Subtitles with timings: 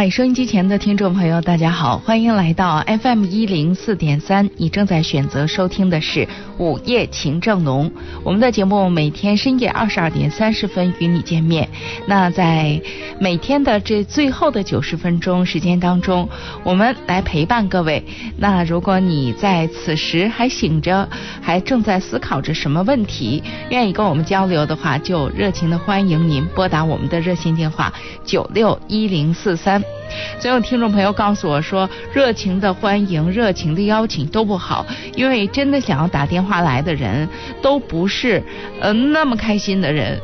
[0.00, 4.48] 嗨，收音机前的听众朋友，大家好，欢迎来到 FM 一零四点三。
[4.56, 6.20] 你正在选择收听的是
[6.56, 7.90] 《午夜情正浓》，
[8.24, 11.68] 我们的节目每天深夜二十二点三十分与你见面。
[12.06, 12.80] 那在
[13.18, 16.26] 每天的这最后的九十分钟时间当中，
[16.64, 18.02] 我们来陪伴各位。
[18.38, 21.06] 那如果你在此时还醒着，
[21.42, 27.92] 还正在思考着什么问题，愿意跟我们交流的话，就热情的欢迎您拨打我们的热线电话
[28.24, 29.84] 九六一零四三。
[30.40, 37.28] 总有听众朋友告诉我说，热情的欢迎、热情的邀请都不好，因为真的想要打电话来的人
[37.62, 38.42] 都不是
[38.80, 40.18] 呃那么开心的人，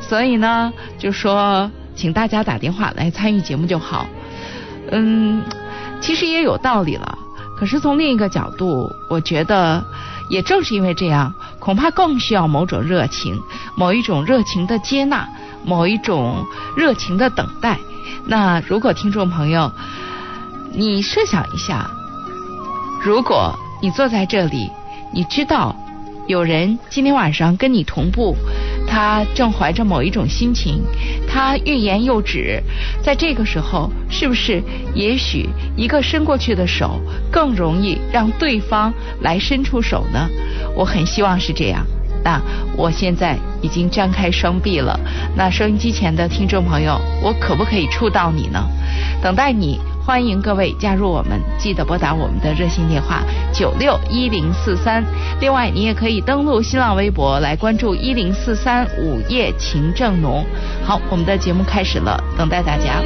[0.00, 4.06] 所以呢，就说请大家打电话来参与节目就好。
[4.90, 5.42] 嗯，
[6.00, 7.18] 其实也有道理了，
[7.58, 9.82] 可是从另一个角度，我觉得
[10.28, 13.40] 也正是因为这样，恐怕更需要某种热情，
[13.74, 15.26] 某一种热情的接纳，
[15.64, 16.44] 某一种
[16.76, 17.78] 热情的等待。
[18.26, 19.70] 那如果听众朋友，
[20.72, 21.90] 你设想一下，
[23.02, 24.70] 如果你坐在这里，
[25.12, 25.76] 你知道
[26.26, 28.36] 有人今天晚上跟你同步，
[28.86, 30.80] 他正怀着某一种心情，
[31.28, 32.62] 他欲言又止，
[33.02, 34.62] 在这个时候，是不是
[34.94, 40.28] 也许一个伸过去的手更容易让对方来伸出手呢？
[40.76, 41.84] 我很希望是这样。
[42.24, 42.40] 那
[42.76, 44.98] 我现在已经张开双臂了。
[45.36, 48.64] 那收音机前的听众朋友，我可不可以触到你呢？
[49.22, 55.04] 等待你，欢迎各位加入我们，记得拨打我们的热线电话九六一零四三。
[55.40, 60.44] 另外，你也可以登录新浪微博来关注一零四三午夜情正浓。
[60.84, 63.02] 好，我们的节目开始了，等待大家。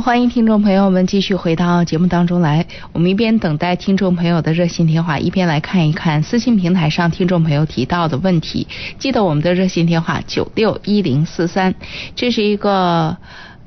[0.00, 2.66] 欢迎听众朋友们继续回到节目当中来。
[2.92, 8.68] 我们一边等待听众朋友的热线电话，一边来看一看私信平台上听众朋友提到的问题。
[8.98, 11.74] 记得我们的热线电话九六一零四三。
[12.14, 13.16] 这是一个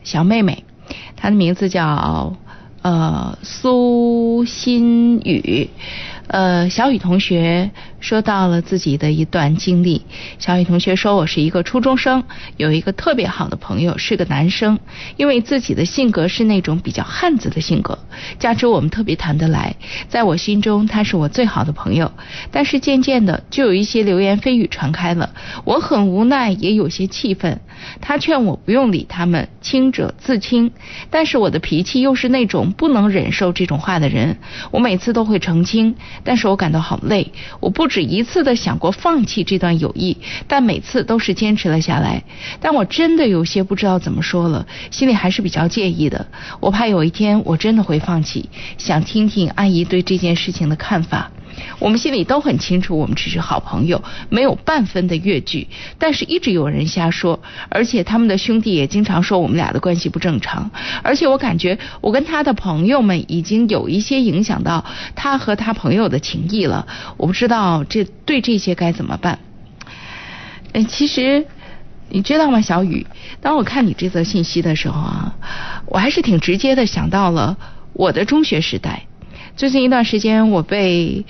[0.03, 0.63] 小妹妹，
[1.17, 2.33] 她的名字叫
[2.81, 5.69] 呃苏新宇。
[6.27, 10.01] 呃，小雨同学说到了自己的一段经历。
[10.39, 12.23] 小雨同学说：“我是一个初中生，
[12.57, 14.77] 有一个特别好的朋友，是个男生。
[15.15, 17.97] 因为自己的性格是那种比较汉子的性格，
[18.39, 19.75] 加之我们特别谈得来，
[20.09, 22.11] 在我心中他是我最好的朋友。
[22.51, 25.29] 但是渐渐的，就有一些流言蜚语传开了，
[25.63, 27.61] 我很无奈，也有些气愤。
[28.01, 30.71] 他劝我不用理他们，清者自清。
[31.11, 34.37] 但是我的脾气又是那种不能忍受这种话的人，
[34.71, 37.31] 我每次都会澄清。”但是我感到好累。
[37.59, 40.15] 我不只一次的想过放弃这段友谊，
[40.47, 42.23] 但每次都是坚持了下来。
[42.61, 46.25] 但我真的有些不知道怎么说了，心里还是比较介意的。
[46.61, 51.29] 我怕有一天我真的会放弃，想听听阿姨对这件事情的看法。
[51.79, 55.67] 我们心里都很清楚，我们只是好朋友，没有半分的越矩。
[55.97, 57.39] 但是，一直有人瞎说，
[57.69, 60.69] 而且他们的兄弟也经常说我们俩的关系不正常。
[61.03, 66.87] 而且，我感觉我跟他的朋友们已经有一些影响到他和他朋友的情谊了。
[67.17, 69.39] 我不知道这对这些该怎么办。
[70.73, 71.45] 嗯，其实
[72.09, 73.05] 你知道吗，小雨？
[73.41, 75.35] 当我看你这则信息的时候啊，
[75.85, 77.57] 我还是挺直接的想到了
[77.93, 79.03] 我的中学时代。
[79.55, 81.25] 最近一段时间，我被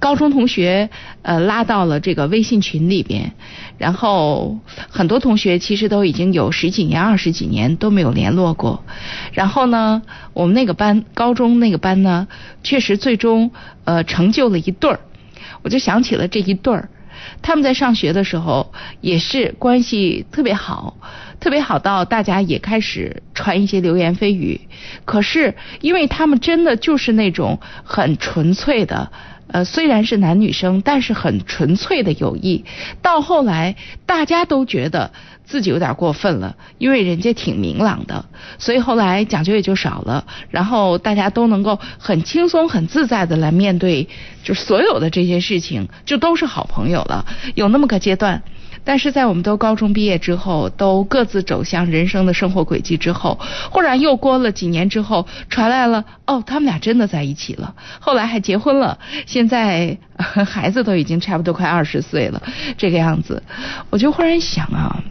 [0.00, 0.90] 高中同学
[1.22, 3.32] 呃拉到了这个微信群里边，
[3.78, 8.84] 然后很多同学其实都已经有十几年、二十几年都没有联络过。
[9.32, 10.02] 然后呢，
[10.32, 12.26] 我们那个班高中那个班呢，
[12.62, 13.52] 确实最终
[13.84, 15.00] 呃成就了一对儿。
[15.62, 16.88] 我就想起了这一对儿，
[17.42, 20.96] 他们在上学的时候也是关系特别好。
[21.38, 24.60] 特别好到大家也开始传一些流言蜚语，
[25.04, 29.10] 可是因为他们真的就是那种很纯粹的，
[29.48, 32.64] 呃，虽然是男女生，但是很纯粹的友谊。
[33.02, 35.12] 到后来大家都觉得
[35.44, 38.24] 自己有点过分了，因为人家挺明朗的，
[38.58, 40.26] 所以后来讲究也就少了。
[40.50, 44.08] 然后大家都能够很轻松、很自在的来面对，
[44.42, 47.24] 就所有的这些事情，就都是好朋友了。
[47.54, 48.42] 有那么个阶段。
[48.86, 53.40] 但是在我们都高中毕业之后，都各自走向人生的生活轨迹之后，
[53.72, 58.96] 忽然又过了几年之后，传来了哦，他们俩真的在一起了，后来还结婚了，
[59.26, 62.40] 现在孩子都已经差不多快二十岁了，
[62.78, 63.42] 这个样子，
[63.90, 65.02] 我就忽然想啊，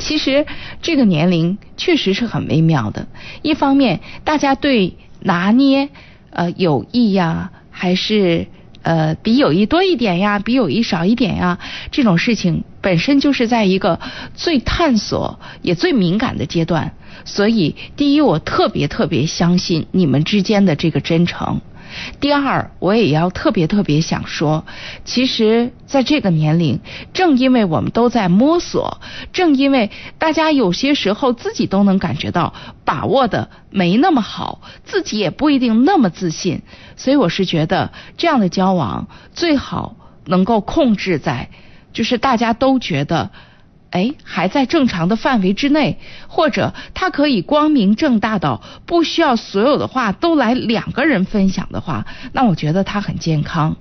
[0.00, 0.44] 其实
[0.82, 3.06] 这个年龄确实是很微妙的，
[3.42, 5.90] 一方面大家对拿捏
[6.30, 8.48] 呃友谊呀，还是。
[8.82, 11.58] 呃，比友谊多一点呀，比友谊少一点呀，
[11.90, 13.98] 这种事情本身就是在一个
[14.34, 16.94] 最探索也最敏感的阶段，
[17.24, 21.60] 所以第一，我特别特别相信你们之间的这个真诚。
[22.20, 24.64] 第二，我也要特别特别想说，
[25.04, 26.80] 其实，在这个年龄，
[27.12, 29.00] 正因为我们都在摸索，
[29.32, 32.54] 正因为大家有些时候自己都能感觉到
[32.84, 36.62] 把握的没那么好，自己也不一定那么自信，
[36.96, 41.50] 所以我是觉得这样的交往最好能够控制在，
[41.92, 43.30] 就是大家都觉得。
[43.90, 45.98] 哎，还在正常的范围之内，
[46.28, 53.76] 或者他可以光明正大到不需要所有的话都来两个人分享的话，那我觉得他很健康。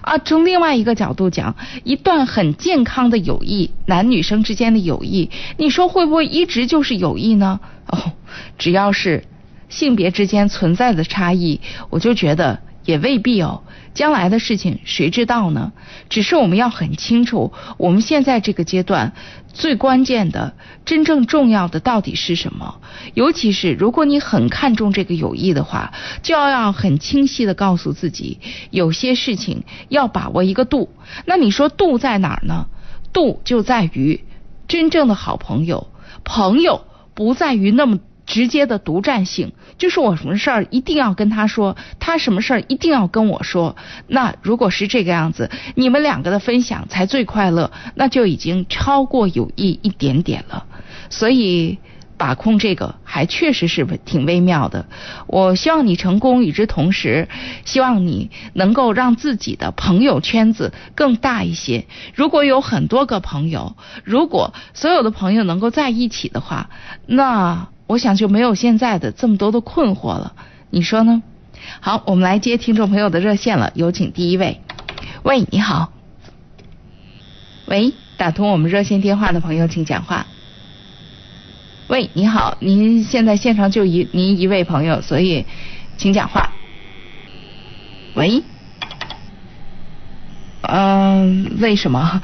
[0.00, 1.54] 啊，从另外一个角度讲，
[1.84, 7.60] 一段很健康的友谊，男女生之间的友谊，你说会不会一直就是友谊呢？
[7.86, 8.12] 哦，
[8.58, 9.24] 只要是
[9.68, 11.60] 性别之间存在的差异，
[11.90, 13.62] 我就觉得也未必哦。
[13.94, 15.72] 将来的事情谁知道呢？
[16.08, 19.12] 只是我们要很清楚，我们现在这个阶段
[19.52, 20.54] 最关键的、
[20.86, 22.80] 真正重要的到底是什么？
[23.12, 25.92] 尤其是如果你很看重这个友谊的话，
[26.22, 28.40] 就要很清晰的告诉自己，
[28.70, 30.88] 有些事情要把握一个度。
[31.26, 32.66] 那你说度在哪儿呢？
[33.12, 34.24] 度就在于
[34.68, 35.88] 真正的好朋友，
[36.24, 37.98] 朋友不在于那么。
[38.26, 43.76] 直接的独占性，就是我什么事儿一定要跟他说，他什么事儿一定要跟我说。
[44.06, 50.66] 那如果是这个样子，你们两个的分享才最快乐，那就已经超过友谊一点点了。
[51.10, 51.78] 所以
[52.16, 54.86] 把控这个还确实是挺微妙的。
[55.26, 57.28] 我希望你成功，与之同时，
[57.64, 61.86] 希望你能够让自己的朋友圈子更大一些。
[62.14, 66.70] 如果有很多个朋友，如果所有的朋友能够在一起的话，
[67.06, 67.68] 那。
[67.86, 70.32] 我想就没有现在的这么多的困惑了，
[70.70, 71.22] 你说呢？
[71.80, 74.60] 好，我们来接听众朋友的热线了，有请第一位。
[75.22, 75.92] 喂，你好。
[77.66, 80.26] 喂，打通我们热线电话的朋友，请讲话。
[81.88, 85.46] 喂，你好，您现在现场就一您一位朋友，所以
[85.96, 86.50] 请讲话。
[88.14, 88.42] 喂。
[90.62, 92.22] 嗯，为什么？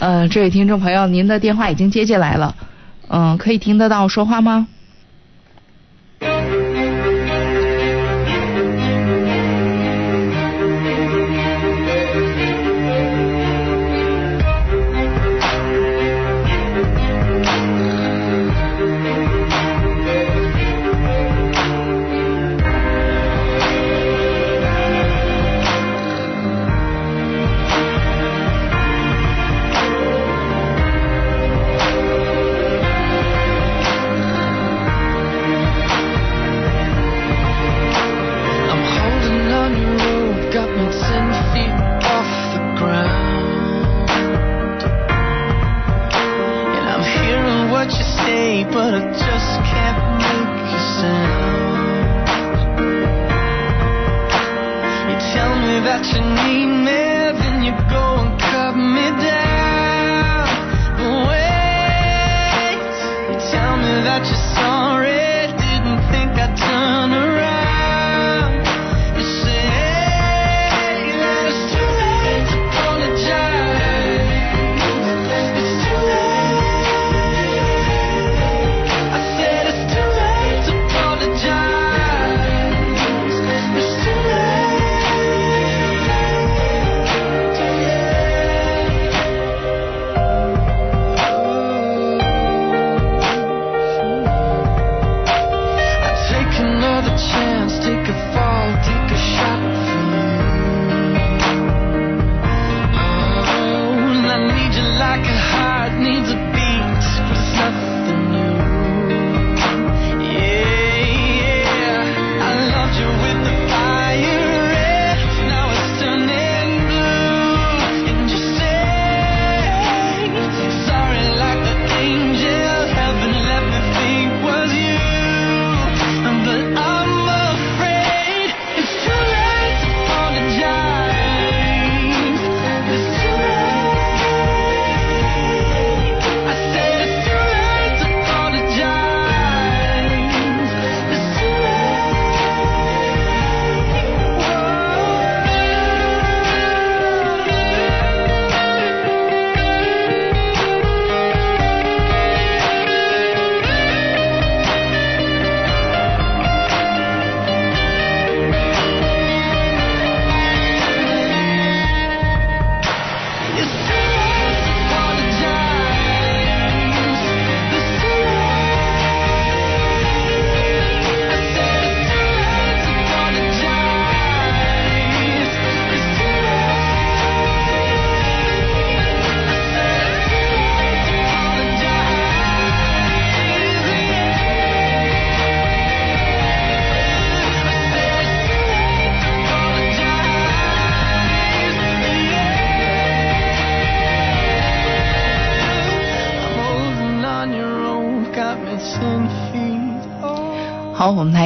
[0.00, 2.54] 嗯， 这位听众朋友，您的电话已经接进来了。
[3.12, 4.68] 嗯，可以听得到我说话吗？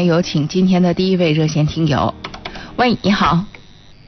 [0.04, 2.12] 们有请今天的第一位热线听友。
[2.76, 3.42] 喂，你好，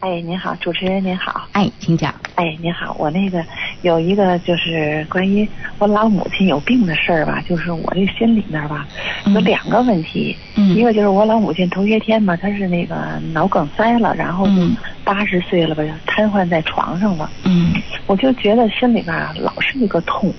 [0.00, 1.49] 哎，您好，主持人您好。
[1.53, 2.15] 哎，请讲。
[2.35, 3.43] 哎，您好，我那个
[3.81, 5.49] 有一个就是关于
[5.79, 8.87] 我老母亲有病的事儿吧，就是我这心里面吧
[9.25, 10.76] 有嗯两个问题，嗯。
[10.76, 14.76] 一个就是我老母亲头些天吧，她是那个脑梗塞了，然后嗯。
[15.03, 17.73] 八十岁了吧，瘫痪在床上了，嗯。
[18.07, 20.31] 我就觉得心里边啊老是一个痛，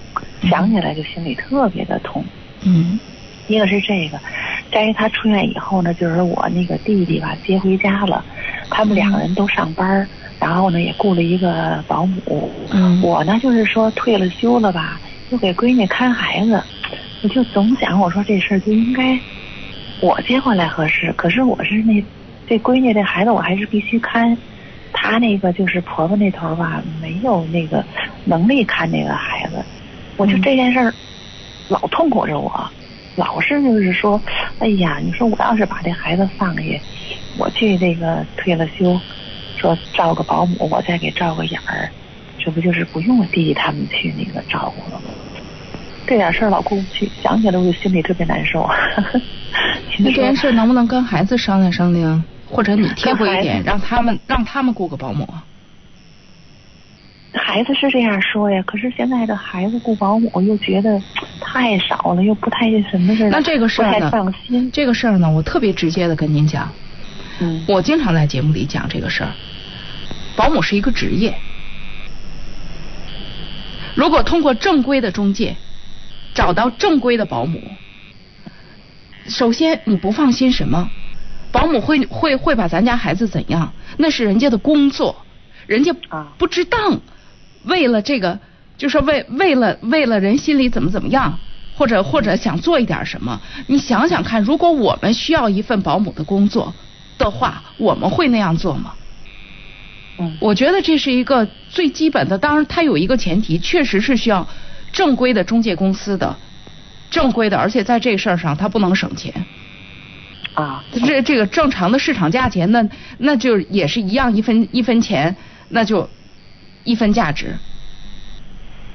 [0.44, 2.24] 想起来就心里特别的痛。
[2.62, 3.00] 嗯。
[3.48, 4.20] 一个是这个，
[4.72, 8.24] 在于他出院以后呢，就是我那个弟弟吧接回家了，
[8.70, 10.08] 他们两个人都上班儿，
[10.40, 12.52] 然后呢也雇了一个保姆。
[12.72, 16.62] 嗯我呢就是说退了休了吧，又给闺女看孩子，
[17.24, 19.18] 我就总想我说这事儿就应该
[20.02, 22.04] 我接过来合适，可是我是那
[22.48, 24.38] 这闺女这孩子我还是必须看，
[24.94, 27.84] 她那个就是婆婆那头吧没有那个
[28.26, 29.64] 能力看这个孩子，
[30.18, 30.94] 我就嗯这件事儿
[31.70, 32.70] 老痛苦着我。
[33.18, 34.22] 老是就是说，
[34.60, 36.62] 哎呀，你说我要是把这孩子放下，
[37.38, 39.00] 我去这个退了休，
[39.58, 41.90] 说照个保姆，我再给照个眼儿，
[42.38, 45.12] 这不就是不用我弟弟他们去那个照顾了吗？
[46.06, 48.70] 这点事儿老过不去，想起来我就心里特别难受。
[50.00, 55.28] 那这件事能不能跟孩子商量商量，或者你贴补一点，让他们让他们雇个保姆？
[57.34, 61.02] 孩子是这样说呀，可是现在的孩子雇保姆又觉得
[61.42, 64.70] 太少了，又不太什么似的，那这个事儿呢放心。
[64.72, 66.72] 这个事儿呢，我特别直接的跟您讲，
[67.40, 69.32] 嗯我经常在节目里讲这个事儿。
[70.36, 71.36] 保姆是一个职业，
[73.96, 75.56] 如果通过正规的中介
[76.34, 77.62] 找到正规的保姆，
[79.28, 80.90] 首先你不放心什么？
[81.52, 83.74] 保姆会会会把咱家孩子怎样？
[83.98, 85.26] 那是人家的工作，
[85.66, 87.00] 人家啊不值当，
[87.64, 88.40] 为了这个，
[88.78, 91.40] 就是为为了为了人心里怎么怎么样，
[91.74, 93.42] 或者或者想做一点什么。
[93.68, 96.74] 你想想看，如果我们需要一份保姆的工作
[97.18, 98.94] 的话，我们会那样做吗？
[100.20, 104.48] 嗯我觉得这是一个最基本的，当然它有一个前提，确实是需要
[104.92, 106.36] 正规的中介公司的，
[107.12, 109.46] 正规的，而且在这事儿上它不能省钱。
[110.56, 115.36] 啊，这这个正常的市场价钱，那那就也是一样一分一分钱，
[115.70, 116.10] 那就
[116.88, 117.58] 一分价值。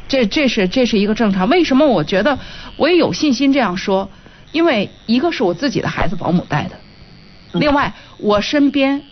[0.08, 1.49] 这这是这是一个正常。
[1.49, 2.38] 为什么我觉得
[2.76, 4.11] 我也有信心这样说？
[4.50, 6.80] 因为一个是我自己的孩子保姆带的，
[7.52, 9.02] 嗯另外我身边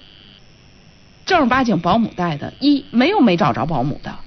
[1.24, 4.18] 正儿八经保姆带的，一没有没找着保姆的，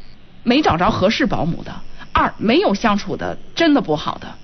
[0.43, 1.71] 没找着合适保姆的；
[2.13, 4.35] 二没有相处的真的不好的。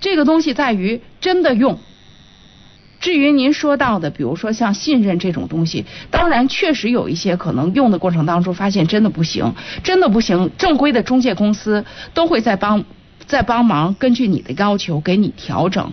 [0.00, 1.78] 这个东西在于真的用。
[3.00, 12.84] 至于您说到的，比如说像信任这种东西，当然确实有一些可能用的过程当中发现真的不行，真的不行，正规的中介公司都会在帮
[13.26, 15.92] 在帮忙，根据你的要求给你调整。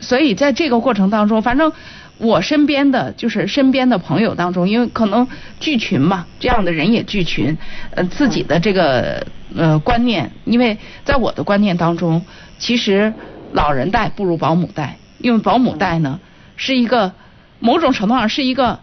[0.00, 1.72] 所以在这个过程当中，反正
[2.18, 5.28] 我身边的就是身边的朋友当中，因为可能
[5.60, 7.56] 聚群嘛，这样的人也聚群，
[7.94, 12.24] 呃，自己的这个呃观念，因为在我的观念当中，
[12.58, 13.12] 其实
[13.52, 16.20] 老人带不如保姆带，因为保姆带呢
[16.56, 17.12] 是一个
[17.60, 18.80] 某种程度上是一个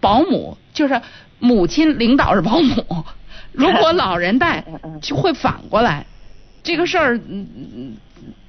[0.00, 1.00] 保姆，就是
[1.38, 3.04] 母亲领导是保姆，
[3.52, 4.64] 如果老人带
[5.00, 6.06] 就会反过来，
[6.62, 7.20] 这个事儿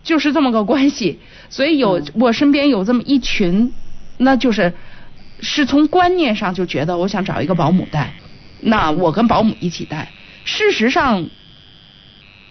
[0.04, 2.06] 就是这么个关系，所以有嗯。
[2.16, 3.74] 我身边有这么一群，
[4.18, 4.74] 那就是
[5.42, 8.14] 是从观念上就觉得我想找一个保姆带，
[8.62, 10.10] 那我跟保姆一起带。
[10.46, 11.30] 事实上，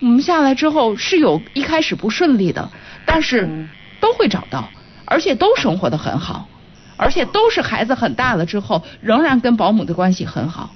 [0.00, 2.71] 我们下来之后是有一开始不顺利的，
[3.07, 3.69] 但是嗯
[4.00, 4.69] 都会找到，
[5.07, 6.49] 而且都生活的很好，
[6.97, 10.71] 而且都是孩子很大了之后，仍然跟保姆的关系很好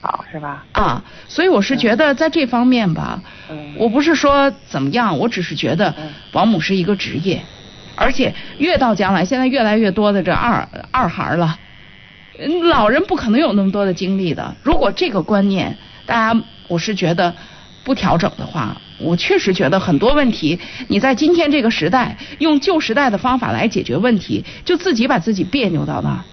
[0.00, 0.64] 好是吧？
[0.72, 1.04] 啊。
[1.28, 7.42] 所以我是觉得在这方面吧，嗯我不是说怎么样，我只是觉得嗯保姆是一个职业，
[7.94, 11.58] 而且越到将来，现在越来越多的这二二孩了，
[12.40, 14.56] 嗯老人不可能有那么多的精力的。
[14.64, 17.34] 如果这个观念，大家我是觉得
[17.82, 26.24] 不调整的话，我确实觉得很多问题，你在今天这个时代用旧时代的方法来解决问题，就自己把自己别扭到那儿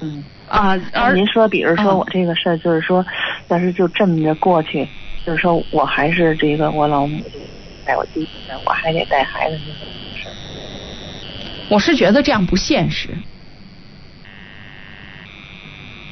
[0.00, 0.24] 嗯。
[0.46, 0.76] 啊。
[0.92, 3.04] 而您说，比如说嗯我这个事儿，就是说，
[3.48, 4.88] 要是就这么着过去，
[5.24, 7.40] 就是说我还是这个我老母亲
[7.84, 9.56] 带我弟弟呢，我还得带孩子？
[11.68, 13.16] 我是觉得这样不现实。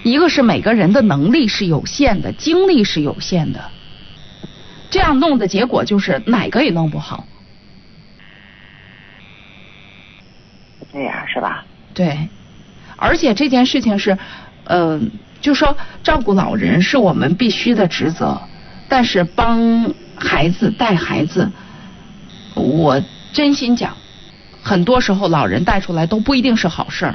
[0.03, 3.71] 一个是每个人的能力是有限的，精力是有限的，
[4.93, 7.27] 这样弄的结果就是哪个也弄不好。
[10.93, 11.65] 这样是吧？
[11.95, 12.29] 对，
[12.97, 14.19] 而且这件事情是，
[14.65, 15.01] 呃，
[15.41, 18.39] 就说照顾老人是我们必须的职责，
[18.87, 21.51] 但是帮孩子带孩子，
[22.55, 23.03] 我
[23.33, 23.97] 真心讲，
[24.63, 27.15] 很多时候老人带出来都不一定是好事儿。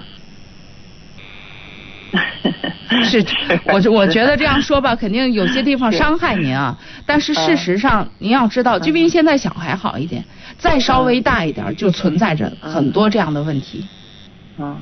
[3.04, 3.24] 是，
[3.67, 6.78] 我我觉得这样说吧，肯定有些地方伤害您啊。
[7.06, 10.24] 但是事实上，您要知道，就比现在小孩好一点，
[10.58, 13.86] 再稍微大一点，就存在着很多这样的问题。
[14.58, 14.78] 啊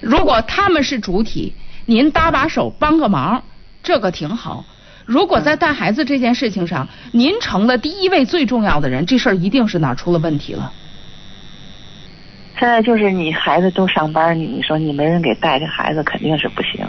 [0.00, 1.52] 如果他们是主体，
[1.86, 3.42] 您搭把手帮个忙，
[3.82, 4.64] 这个挺好。
[5.04, 10.72] 如果在带孩子这件事情上，您成了第一位最重要的人，这事儿一定是哪儿出了问题了。
[12.58, 16.86] 现在就是你孩子都上班，你你说你没人给带，这孩子肯定是不行。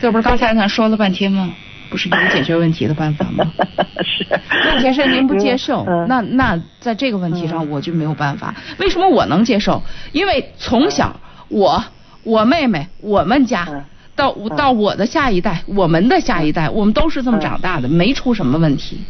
[0.00, 1.52] 这不是刚才咱说了半天吗？
[1.90, 3.52] 不是有解决问题的办法吗？
[4.04, 4.40] 是。
[4.66, 8.54] 问题是您不接受，嗯那那在这个问题上嗯我就没有办法。
[8.78, 9.82] 为什么我能接受？
[10.12, 11.84] 因为从小我、
[12.22, 19.04] 我妹妹、我们家嗯到到我的下一代、我们的下一代，我们都是这么嗯长大的，没出什么问题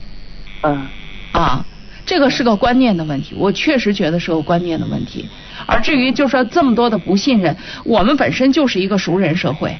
[0.62, 0.88] 嗯
[1.32, 1.66] 啊。
[2.10, 5.28] 这个是个观念的问题，我确实觉得是个观念的问题。
[5.64, 9.76] 而至于就说这么多的不信任，我们本身就是一个熟人社会，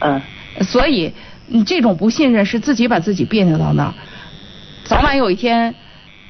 [0.00, 0.22] 嗯
[0.62, 1.12] 所以
[1.48, 3.94] 你这种不信任是自己把自己别扭到那儿，
[4.84, 5.74] 早晚有一天，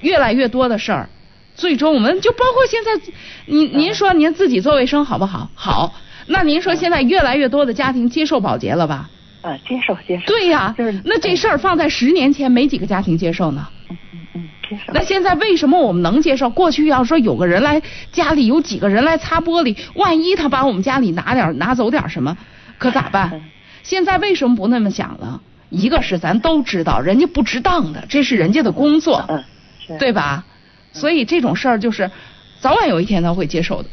[0.00, 1.08] 越来越多的事儿，
[1.54, 3.12] 最终我们就包括现在，
[3.46, 5.48] 您您说您自己做卫生好不好？
[5.54, 5.94] 好，
[6.26, 9.08] 那您说现在越来越多的家庭接受保洁了吧？
[9.42, 10.26] 嗯，接受接受。
[10.26, 13.64] 对呀、就是那这事儿放在十年前，没几个家庭接受呢。
[13.90, 14.92] 嗯嗯嗯接受。
[14.94, 16.48] 那现在为什么我们能接受？
[16.48, 22.38] 过去要说有个人来家里有几个人来擦玻璃，万一他把我们家里拿点儿拿走点儿什么，
[22.78, 23.42] 可咋办嗯？
[23.82, 25.42] 现在为什么不那么想了？
[25.68, 29.44] 一个是咱都知道，人家不值当的，这是人家的工作，嗯
[29.86, 29.98] 是。
[29.98, 30.44] 对吧？
[30.92, 32.10] 所以这种事儿就是
[32.58, 33.88] 早晚有一天他会接受的，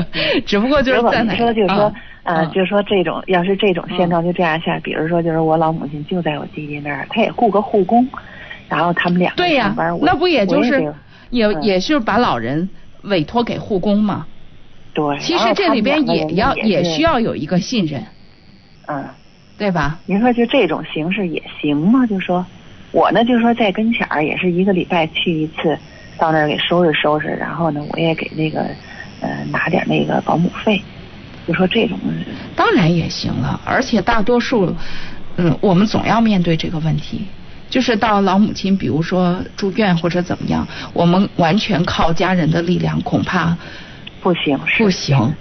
[0.44, 1.92] 只不过就是说就是说啊，
[2.24, 8.06] 呃，啊就是说这种要是这种现状就这样下，比如说就是我老母亲就在我弟弟那儿，他也雇个护工，
[8.76, 10.94] 然后他们两个对呀那不也就是
[11.30, 12.68] 也嗯也是把老人
[13.02, 14.26] 委托给护工吗？
[14.94, 15.18] 对。
[15.18, 18.04] 其实这里边也要也也需要有一个信任，
[18.86, 19.04] 嗯。
[19.58, 20.00] 对吧？
[20.06, 22.04] 您说就这种形式也行吗？
[22.06, 22.44] 就说
[22.90, 25.78] 我呢，就说在跟前儿也是一个礼拜去一次，
[26.18, 28.66] 到那儿给收拾收拾，然后呢，我也给那个
[29.20, 30.82] 呃拿点那个保姆费，
[31.46, 31.96] 就说这种
[32.56, 34.74] 当然也行了，而且大多数，
[35.36, 37.26] 嗯，我们总要面对这个问题。
[37.72, 43.56] 就是到老母亲，比如说住院或者怎么样，我们完全靠家人的力量，恐怕
[44.20, 44.84] 不行，是。
[44.84, 45.34] 不行。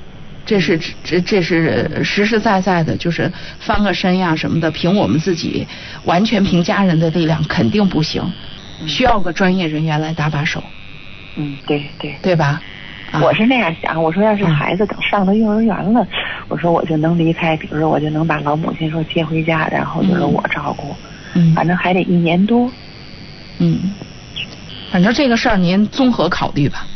[0.45, 5.67] 这是这这是实实在在的，就是翻个身呀什么的，凭我们自己
[6.05, 8.23] 完全凭家人的力量肯定不行，
[8.87, 10.63] 需要个专业人员来搭把手，
[11.35, 12.15] 嗯，对对。
[12.21, 12.61] 对吧？
[13.11, 13.21] 啊。
[13.21, 16.07] 我是那样想，我说要是嗯孩子等上了幼儿园了，
[16.47, 20.31] 我说我就能离开，比如说我就能把老母亲说接回家，然后就是嗯。
[20.31, 21.10] 我照顾，嗯
[21.55, 22.71] 反正还得一年多。
[23.59, 23.93] 嗯，
[24.91, 26.87] 反正这个事儿您综合考虑吧。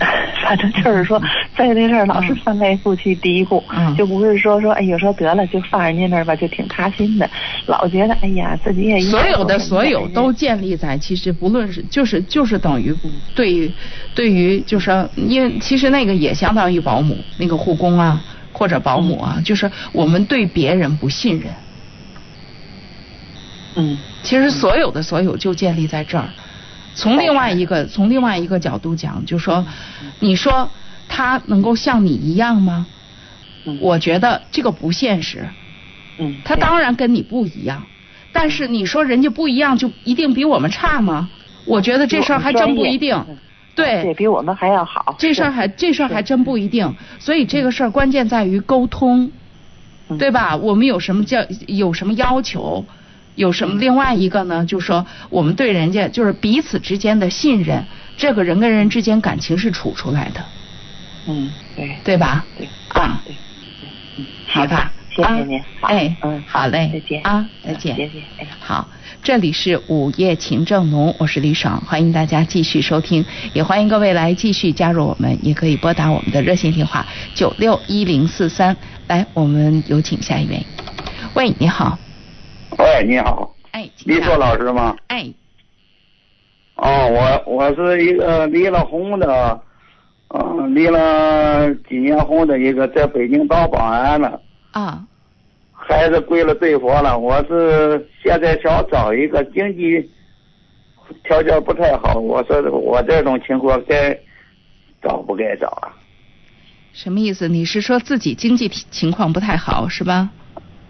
[0.42, 1.20] 反正就是说，
[1.54, 3.94] 在这事儿老是翻来覆去嘀咕，嗯。
[3.94, 7.30] 就不是说说哎有时候得了就放人家那儿吧，就挺踏心的，
[7.66, 13.70] 老觉得哎呀自己也所有的所有都建立在其实不论是就是就是等于嗯对于
[14.14, 21.52] 对于就是说因为其实那个也相当于保姆那个护工啊或者保姆啊，就是我们对别人不信任。
[23.76, 26.28] 嗯其实所有的所有就建立在这儿。
[26.94, 29.64] 从另外一个从另外一个角度讲，就说，
[30.18, 30.68] 你说
[31.08, 32.86] 他能够像你一样吗？
[33.64, 35.48] 嗯我觉得这个不现实。
[36.18, 37.82] 嗯，他当然跟你不一样，
[38.32, 41.28] 但是你说人家不一样就一定比我们差吗？
[41.66, 43.24] 我觉得这事儿还真不一定。
[43.76, 45.14] 对对，比我们还要好。
[45.18, 46.92] 这事儿还这事儿还真不一定。
[47.18, 49.30] 所以这个事儿关键在于沟通，
[50.08, 50.56] 嗯对吧？
[50.56, 52.84] 我们有什么叫有什么要求？
[53.40, 53.78] 有什么？
[53.80, 57.82] 另外一个呢，就是说我们对人家就是彼此之间的信任，
[58.18, 60.44] 这个人跟人之间感情是处出来的，
[61.26, 61.96] 嗯对。
[62.04, 62.44] 对吧？
[62.58, 62.68] 对。
[62.88, 63.34] 啊，对，
[64.18, 65.62] 嗯好吧，谢谢您。
[65.80, 67.22] 哎，嗯好嘞，再见。
[67.22, 68.46] 啊，再见，谢谢哎。
[68.60, 68.86] 好，
[69.22, 73.24] 这里是午夜情正浓，我是李爽，欢迎大家继续收听，
[73.54, 78.76] 也欢迎各位来继续加入我们，也可以拨打我们的热线电话九六一零四三。
[79.06, 80.66] 来，我们有请下一位。
[81.32, 81.98] 喂，你好，
[82.78, 84.96] 喂，你好，哎，李硕老师吗？
[85.08, 85.32] 哎，
[86.76, 89.60] 哦，我我是一个离了婚的，
[90.28, 94.40] 嗯、离了几年婚的一个在北京当保安的，
[94.72, 95.04] 啊，
[95.72, 97.18] 孩子归了罪佛了。
[97.18, 100.10] 我是现在想找一个经济
[101.24, 104.16] 条件不太好，我说我这种情况该
[105.02, 105.92] 找不该找啊？
[106.92, 107.48] 什么意思？
[107.48, 110.30] 你是说自己经济情况不太好是吧？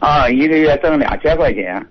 [0.01, 1.87] 啊，一个月挣两千块钱。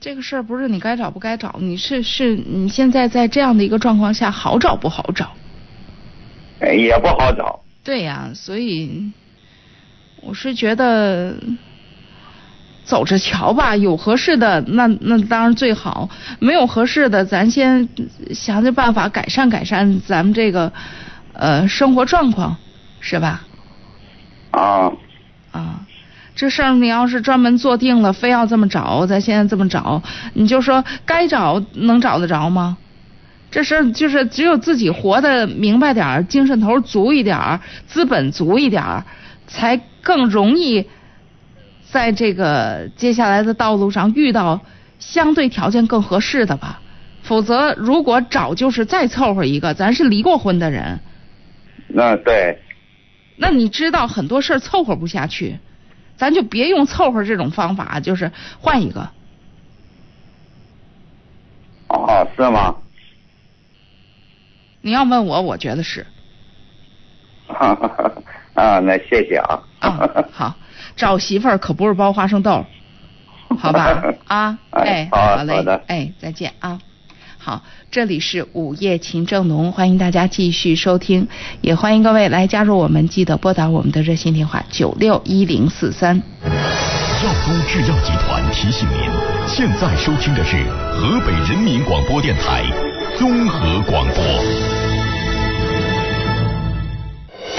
[0.00, 5.32] 这个事儿不是你该找不该找，你是是你现在在这样的一个状况下，好找不好找？
[6.60, 7.60] 哎也不好找。
[7.82, 9.12] 对呀、所以
[10.22, 11.36] 我是觉得
[12.84, 16.08] 走着瞧吧，有合适的那那当然最好，
[16.38, 17.88] 没有合适的，咱先
[18.32, 20.72] 想想办法改善改善咱们这个
[21.32, 22.56] 呃生活状况，
[23.00, 23.42] 是吧？
[24.52, 24.92] 啊，
[25.50, 25.86] 啊，
[26.34, 32.76] 这事儿你要是专门做定了，非要这么找，咱现在这么找，你就说该找能找得着吗？
[33.50, 39.04] 这事儿就是只有自己活得明白点儿，精神头儿足一点儿，资本足一点儿，
[39.46, 40.84] 才更容易
[41.88, 44.60] 在这个接下来的道路上遇到
[44.98, 46.80] 相对条件更合适的吧。
[47.22, 50.98] 否则，如果找就是再凑合一个，咱是离过婚的人，
[51.86, 52.58] 那对，
[53.36, 55.56] 那你知道很多事儿凑合不下去，
[56.16, 59.10] 咱就别用凑合这种方法，就是换一个。
[61.88, 62.74] 哦，是吗？
[64.80, 66.06] 你要问我，我觉得是
[67.48, 69.62] 啊，那谢谢啊。
[69.80, 70.54] 啊，好，
[70.96, 72.64] 找媳妇儿可不是包花生豆，
[73.58, 74.02] 好吧？
[74.28, 76.78] 啊，哎，哎好嘞好，哎，再见啊。
[77.44, 81.28] 好，这里是午夜情正浓，欢迎大家继续收听，
[81.60, 86.16] 也欢迎各位来加入我们，记得拨打我们的热线电话九六一零四三。
[86.46, 89.10] 药都制药集团提醒您，
[89.46, 90.56] 现在收听的是
[90.94, 92.64] 河北人民广播电台
[93.18, 94.73] 综合广播。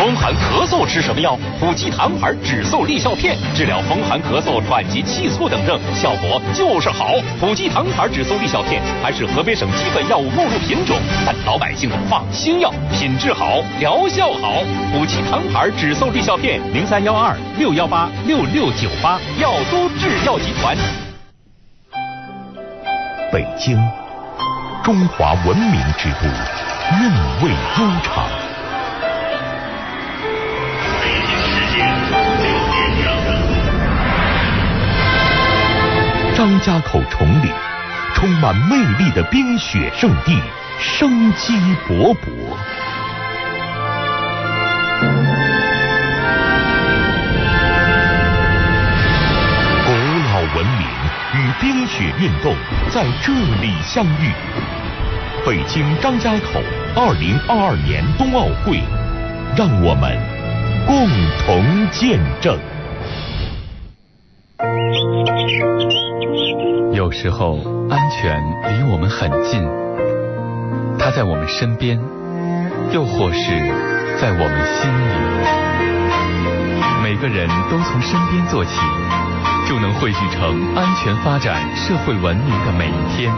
[0.05, 1.35] 风寒咳嗽吃什么药？
[1.59, 7.15] 普济堂牌止嗽利效片，治疗风寒咳嗽、喘急气促等症，效果就是好。
[7.39, 14.61] 普济堂牌止嗽利效片还是河北省基本药物目录品种，但老百姓放心药，品质好，疗效好。
[14.93, 20.77] 普济堂牌止嗽利效片，零三幺二六幺八六六九八，药都制药集团。
[23.33, 23.75] 北京，
[24.83, 26.27] 中华文明之都，
[27.01, 27.09] 韵
[27.41, 28.44] 味悠长。
[36.35, 37.49] 张家口崇礼，
[38.13, 40.37] 充满魅力的冰雪圣地，
[40.77, 41.53] 生机
[41.87, 42.25] 勃勃。
[49.85, 49.91] 古
[50.27, 50.85] 老文明
[51.35, 52.53] 与冰雪运动
[52.89, 54.29] 在这里相遇。
[55.45, 56.61] 北京张家口
[56.97, 58.81] 二零二二年冬奥会，
[59.55, 60.19] 让我们
[60.85, 61.07] 共
[61.45, 62.59] 同见证。
[66.93, 67.57] 有时候，
[67.89, 69.61] 安全离我们很近，
[70.97, 71.99] 它在我们身边，
[72.91, 73.41] 又或是
[74.19, 75.13] 在我们心里。
[77.03, 78.71] 每个人都从身边做起，
[79.67, 83.31] 就能汇聚成安全发展、社会文明的每一天。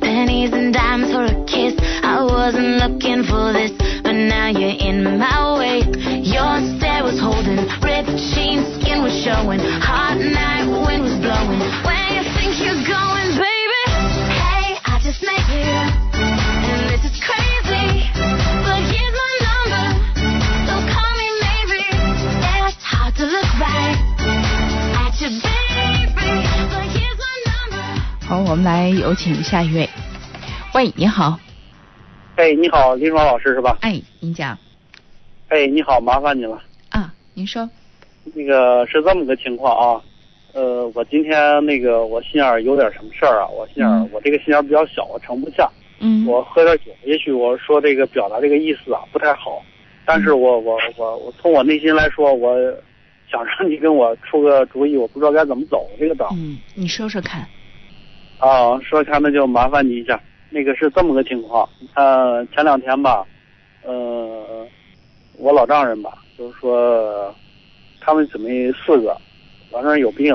[0.00, 1.74] Pennies and dimes for a kiss.
[2.02, 5.80] I wasn't looking for this, but now you're in my way.
[6.22, 9.60] Your stare was holding, ripped jeans, skin was showing.
[9.80, 10.17] Hot
[28.28, 29.88] 好，我们来有请下一位。
[30.74, 31.40] 喂，你好，
[32.36, 33.78] 哎，你好，林爽老师是吧？
[33.80, 34.58] 哎，您讲
[35.48, 36.62] 哎，你好，麻烦你了。
[36.90, 37.66] 啊，您说，
[38.34, 40.02] 那个是这么个情况啊，
[40.52, 45.66] 呃，我今天那个我心眼儿有点什么事儿啊，我心眼我这个心眼儿比较小，我盛不下。
[46.00, 49.62] 嗯，我喝点酒，也许我说这个表达这个意思啊不太好，
[50.04, 52.54] 但是我我我我从我内心来说，我
[53.30, 56.28] 想让你跟我出个主意，我不知道该怎么走这个道。
[56.34, 57.48] 嗯，你说说看，
[58.38, 60.20] 啊，说看那就麻烦你一下。
[60.50, 63.22] 那个是这么个情况，呃，前两天吧，
[63.84, 64.66] 呃，
[65.36, 67.34] 我老丈人吧，就是说
[68.00, 69.14] 他们姊妹四个，
[69.70, 70.34] 老丈人有病，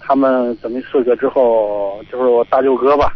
[0.00, 3.12] 他们姊妹四个之后，就是我大舅哥吧，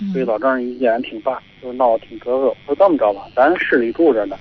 [0.00, 2.52] 嗯对老丈人意见挺大，就是闹得挺格格。
[2.66, 4.36] 说这么着吧，咱市里住着呢，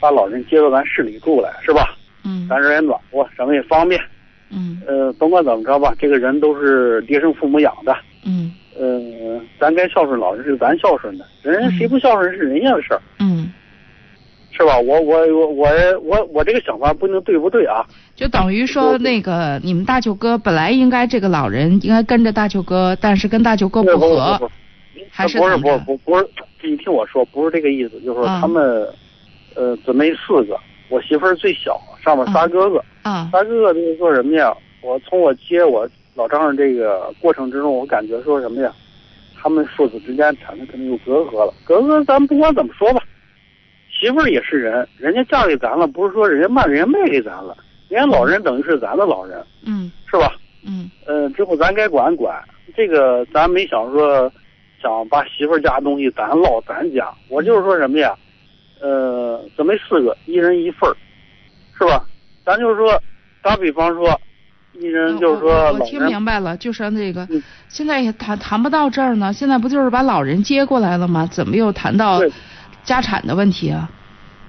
[0.00, 1.94] 把老人接到咱市里住来，是吧？
[2.24, 4.02] 嗯咱这也暖和，省也方便。
[4.50, 7.96] 嗯呃，甭管怎么着吧，这个人都是爹生父母养的。
[8.24, 8.52] 嗯。
[8.78, 13.52] 呃，咱该孝顺老人是咱孝顺的，人谁不孝顺是人家的事儿，嗯，
[14.52, 14.78] 是吧？
[14.78, 15.68] 我我我我
[16.02, 17.84] 我我这个想法不一定对不对啊？
[18.14, 24.50] 就等于说那个你们大舅哥本来应该这个老人应该跟着大舅哥，但是跟大舅哥不不合不，
[25.10, 26.26] 还是不是不是不不是，
[26.62, 28.88] 你听我说，不是这个意思，就是他们，
[29.56, 30.56] 呃，姊妹四个，
[30.88, 33.28] 我媳妇儿最小，上面仨哥哥，啊。
[33.30, 34.54] 仨哥哥这个做什么呀？
[34.80, 38.72] 我从我接我老丈人这个过程之中，我感觉说什么呀？
[39.42, 41.54] 他们父子之间产生肯定有隔阂了。
[41.64, 43.02] 隔阂咱不管怎么说吧，
[43.90, 47.56] 媳妇儿也是人，人家嫁给咱了，不是说人家卖人家卖给咱了，
[47.88, 50.34] 人家老人等于是咱的老人，嗯是吧？
[50.62, 52.38] 嗯呃，之后咱该管管，
[52.76, 54.30] 这个咱没想说
[54.82, 58.14] 想把媳妇儿家东西咱落咱家，我就是说什么呀？
[58.82, 60.94] 呃，姊妹四个，一人一份儿，
[61.78, 62.04] 是吧？
[62.44, 63.02] 咱就是说，
[63.42, 64.08] 打比方说，
[64.80, 71.28] 一人就是说我听明白了，就说那个嗯现在也谈谈不到这儿呢，现在不就是把老人接过来了吗？
[71.30, 72.20] 怎么又谈到
[72.82, 73.90] 家产的问题啊？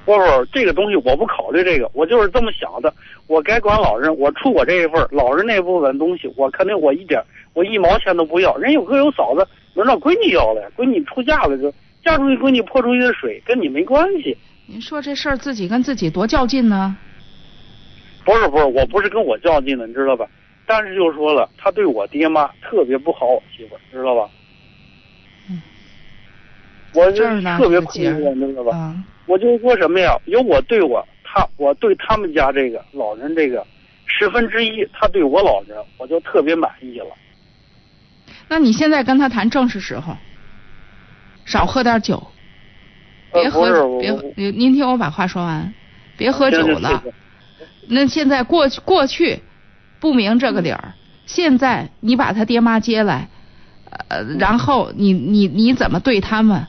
[0.06, 2.92] 不不，这个东西我不考虑这个，我就是这么想的。
[3.28, 7.22] 我该管老人，我出我这一份儿，老人那部分东西，我肯定我一点
[7.54, 8.56] 我一毛钱都不要。
[8.56, 11.72] 人有哥有嫂子，轮到闺女要了，闺女出嫁了就
[12.04, 14.36] 嫁出去，闺女泼出去的水跟你没关系。
[14.66, 16.96] 您说这事儿自己跟自己多较劲呢？
[18.24, 20.28] 不是不是，我不是跟我较劲的，你知道吧？
[20.66, 24.30] 但是就说了，他对我爹妈特别不好，我媳妇知道吧？
[25.50, 25.62] 嗯，
[26.94, 28.78] 我特别这个结困惑，你知道吧？
[28.78, 30.16] 啊，我就说什么呀？
[30.26, 33.66] 有我对我他，我对他们家这个老人这个
[34.06, 37.08] 十分之一，他对我老人，我就特别满意了。
[38.48, 40.16] 那你现在跟他谈正是时候，
[41.44, 42.22] 少喝点酒，
[43.34, 45.74] 别喝，别您您听我把话说完，
[46.18, 46.90] 别喝酒了。
[47.04, 47.14] 行
[47.94, 49.42] 那现在过去过去
[50.00, 50.94] 不明这个理儿，
[51.26, 53.28] 现在你把他爹妈接来，
[54.08, 56.68] 呃，然后你你你怎么对他们？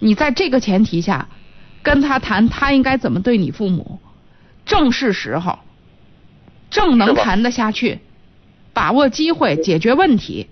[0.00, 1.28] 你在这个前提下
[1.84, 4.00] 跟他谈，他应该怎么对你父母？
[4.66, 5.60] 正是时候，
[6.70, 8.00] 正能谈得下去，
[8.72, 10.48] 把握机会解决问题。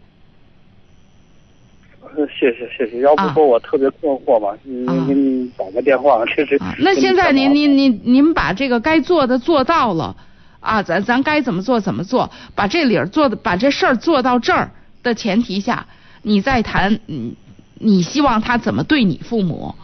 [2.17, 3.33] 呃谢谢谢谢，要不啊。
[3.35, 4.93] 说我特别困惑嘛，您啊。
[5.07, 10.15] 您您打个电话，这是啊，那现在您您您您把这个该做的做到了，
[10.61, 14.71] 啊，咱咱该怎么做怎么做，把这理儿做的把这事儿做到这儿
[15.03, 15.87] 的前提下，
[16.23, 17.35] 你再谈，嗯，
[17.79, 19.75] 你希望他怎么对你父母，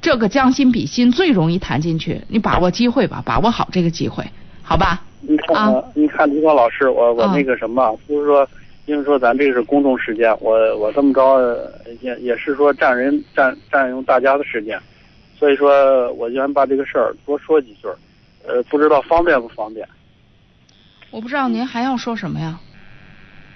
[0.00, 4.24] 这个将心比心最容易谈进去，你把握机会吧，把握好这个机会，
[4.62, 5.02] 好吧？
[5.20, 5.70] 你看，啊。
[5.70, 7.32] 呃你看李光老师，我我啊。
[7.34, 8.46] 那个什么，就是说，
[8.86, 14.78] 因为说咱这个是公众时间，我我这么着呃也也是说占人占占用大家的时间，
[15.38, 17.96] 所以说我想把这个事儿多说几句儿，
[18.44, 19.86] 呃，不知道方便不方便？
[21.12, 22.58] 我不知道您还要说什么呀？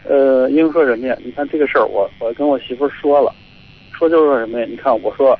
[0.04, 1.16] 呃，因为说什么呀？
[1.24, 3.34] 你看这个事儿，我我跟我媳妇儿说了，
[3.92, 4.66] 说就是说什么呀？
[4.70, 5.36] 你看我说，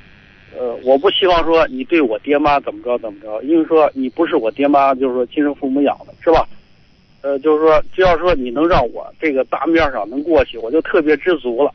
[0.58, 6.44] 呃，我不希望说你对我爹妈怎么着怎么着，因为说你不是我爹妈，就是说亲生父母养的，是吧？
[7.26, 11.72] 呃，就是说，只要说你能让我这个大面上能过去，我就特别知足了。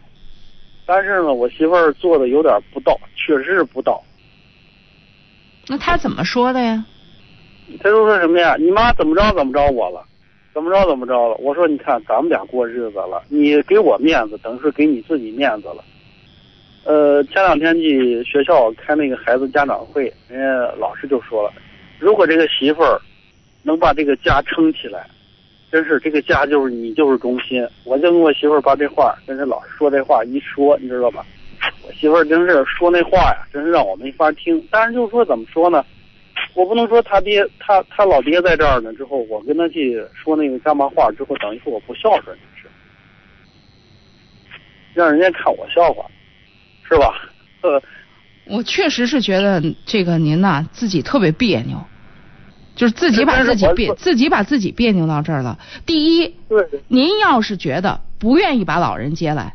[0.85, 4.01] 但是呢，我媳妇儿做的有点不到，确实是不到。
[5.67, 6.85] 那他怎么说的呀？
[7.81, 8.55] 他就说什么呀？
[8.57, 10.05] 你妈怎么着怎么着我了，
[10.53, 11.35] 怎么着怎么着了？
[11.35, 15.83] 我说你看咱们俩过日子了，你给我面子，等于是给你自己面子了。
[16.85, 21.51] 呃，前两天去学校开那个孩子家长会，人家老师就说了，
[21.99, 23.01] 如果这个媳妇儿
[23.63, 25.05] 能把这个家撑起来，
[25.71, 27.65] 真是这个家就是你就是中心。
[27.83, 31.25] 我就跟我媳妇儿把这话跟这老师说这话一说，你知道吧？
[31.87, 34.63] 我媳妇儿真是说那话呀，真是让我没法听。
[34.69, 35.85] 但是就是说怎么说呢？
[36.53, 42.67] 我不能说他爹他他老爹在这儿呢，之后我跟他去说那个干嘛话之后，等于说我不孝顺，是
[44.93, 46.05] 让人家看我笑话，
[46.89, 47.13] 是吧？
[47.61, 47.81] 呃，
[48.47, 51.77] 我确实是觉得这个您呐、自己特别别扭，
[52.81, 55.59] 就是自己把自己别自己把自己别扭到这儿了。
[55.85, 56.33] 第一，
[56.87, 59.53] 您要是觉得不愿意把老人接来，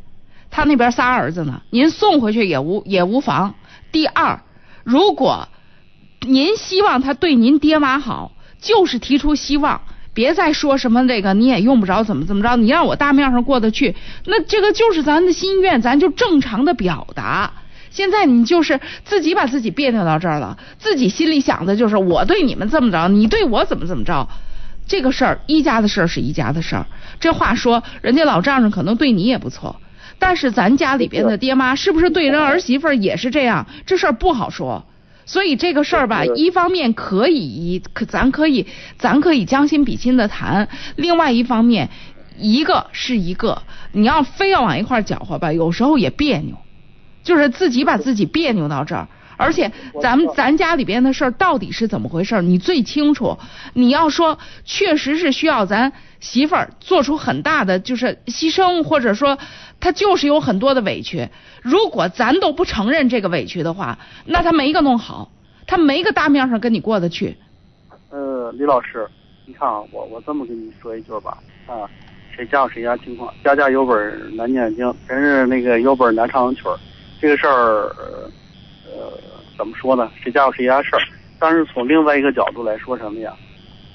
[0.49, 3.57] 他那边仨儿子呢，您送回去也无也无妨。
[3.91, 4.43] 第二，
[4.85, 5.49] 如果
[6.21, 9.81] 您希望他对您爹妈好，就是提出希望，
[10.15, 17.53] 别再说什么这个你也用不着怎么怎么着，你让我大面上过得去，那这个就是咱的心愿，咱就正常的表达。
[17.97, 24.29] 现在你就是自己把自己别扭到这儿了，自己心里想的就是我对你们这么着，你对我怎么怎么着。
[24.87, 26.87] 这个事儿，一家的事儿是一家的事儿。
[27.19, 29.81] 这话说，人家老丈人可能对你也不错，
[30.19, 33.67] 但是咱家里边的爹妈是不是对人儿媳妇儿也是这样？
[33.87, 34.85] 这事儿不好说。
[35.25, 38.67] 所以这个事儿吧，一方面可以，可咱可以，
[38.99, 41.89] 咱可以将心比心的谈；另外一方面，
[42.39, 46.57] 一个是一个，你要非要往一块儿搅和吧，有时候也别扭，
[47.27, 49.07] 就是自己把自己别扭到这儿。
[49.39, 53.37] 而且咱们咱家里边的事儿到底是怎么回事儿，你最清楚。
[53.75, 59.37] 你要说确实是需要咱媳妇儿做出很大的就是牺牲，或者说
[59.79, 61.29] 她就是有很多的委屈。
[61.61, 65.31] 如果咱都不承认这个委屈的话，那她没个弄好，
[65.67, 67.37] 她没个大面上跟你过得去。
[68.09, 69.07] 呃，李老师，
[69.45, 71.37] 你看啊，我我这么跟你说一句吧，
[71.67, 71.85] 啊，
[72.35, 76.79] 谁家有谁家情况，家家有本难念经，真是那个有本难唱的曲儿。
[77.21, 77.95] 这个事儿，
[78.85, 79.13] 呃，
[79.57, 80.11] 怎么说呢？
[80.23, 81.01] 谁家有谁家事儿。
[81.39, 83.33] 但是从另外一个角度来说，什么呀？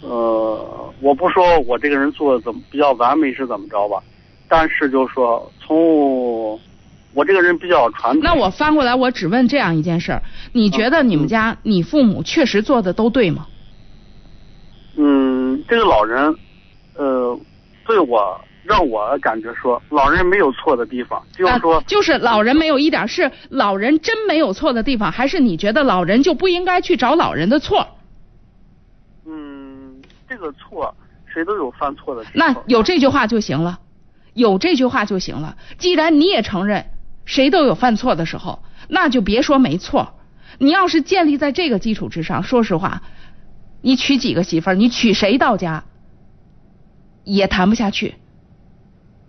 [0.01, 4.01] 呃，我不说我这个人做的怎么比较完美是怎么着吧，
[4.47, 6.59] 但是就是说从
[7.13, 8.21] 我这个人比较传统。
[8.23, 13.47] 那我翻过来，我只问这样一件事儿：你觉得你们家你父母确实做的都对吗？
[14.97, 16.35] 嗯，这个老人，
[16.95, 17.39] 呃，
[17.85, 27.87] 对我让我感觉说，老人没有错的地方，就是说，啊就是老人没有一点是老人真没有错的地方，还是你觉得老人就不应该去找老人的错？
[29.25, 30.95] 嗯，这个错
[31.25, 32.33] 谁都有犯错的时候。
[32.35, 33.79] 那有这句话就行了，
[34.33, 35.57] 有这句话就行了。
[35.77, 36.85] 既然你也承认
[37.25, 40.13] 谁都有犯错的时候，那就别说没错。
[40.59, 43.01] 你要是建立在这个基础之上，说实话，
[43.81, 45.83] 你娶几个媳妇儿，你娶谁到家
[47.23, 48.15] 也谈不下去。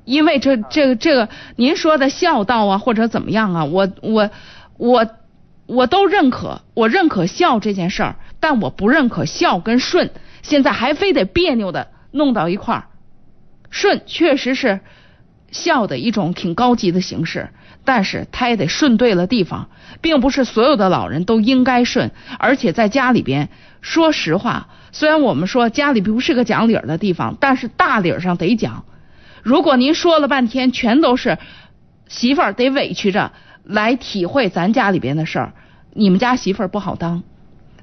[0.04, 4.30] 因为这这个这个，您说的孝道啊，或者怎么样啊，我我
[4.76, 5.06] 我
[5.66, 10.10] 我都认可，我认可孝这件事儿，但我不认可孝跟顺，
[10.42, 12.84] 现在还非得别扭的弄到一块儿。
[13.70, 14.80] 顺确实是
[15.50, 17.48] 孝的一种挺高级的形式，
[17.84, 19.70] 但是他也得顺对了地方，
[20.00, 23.48] 并不是所有的老人都应该顺，而且在家里边，
[23.80, 28.84] 说实话，虽然我们说家里不是个讲理儿的地方，但是大理儿上得讲。
[29.42, 31.38] 如果您说了半天全都是
[32.08, 33.32] 媳妇儿得委屈着
[33.64, 35.52] 来体会咱家里边的事儿，
[35.92, 37.22] 你们家媳妇儿不好当。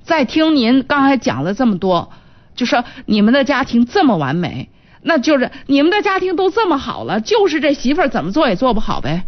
[0.01, 2.11] 再听您刚才讲了这么多，
[2.55, 4.69] 就说你们的家庭这么完美，
[5.01, 9.23] 那就是你们的家庭都这么好了，就是这媳妇儿怎么做也做不好呗。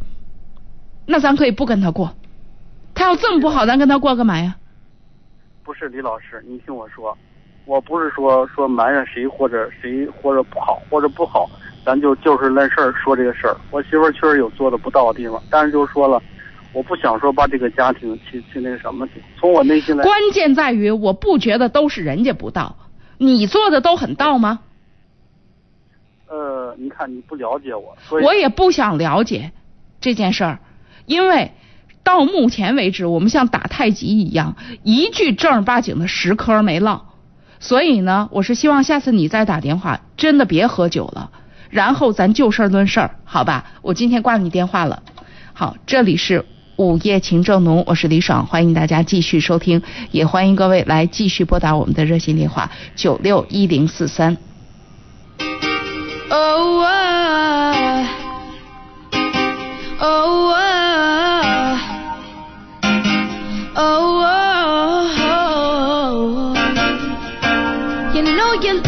[1.05, 2.15] 那咱可以不跟他过，
[2.95, 4.55] 他要这么不好，咱跟他过干嘛呀？
[5.63, 7.17] 不是李老师，你听我说，
[7.65, 11.49] 我不是说说埋怨谁或者谁或者不好或者不好，
[11.85, 13.57] 咱就就事论事儿说这个事儿。
[13.71, 16.21] 我媳妇儿确实有做的不到的地方，但是就说了，
[16.73, 19.13] 我不想说把这个家庭去去那个什么去。
[19.39, 22.75] 从我内心来，关键在于，我不觉得都是人家不到，
[23.17, 24.59] 你做的都很到吗？
[26.27, 29.51] 呃，你看你不了解我，所以我也不想了解
[29.99, 30.59] 这件事儿，
[31.05, 31.51] 因为
[32.03, 37.07] 到目前为止，我们像打太极一样，一句正儿八经的实科没落。
[37.59, 41.31] 所以呢，我是希望下次你再打电话，真的别喝酒了，
[41.71, 43.65] 然后咱就事儿论事儿，好吧？
[43.81, 45.01] 我今天挂你电话了。
[45.53, 46.45] 好，这里是
[46.75, 54.37] 午夜情正浓，我是李爽，欢迎大家继续收听，也欢迎各位来继续拨打我们的热线电话九六一零四三。
[56.29, 58.05] Oh, uh,
[59.99, 61.77] oh, uh,
[63.75, 64.25] oh,
[65.35, 66.55] oh,
[68.13, 68.81] You know you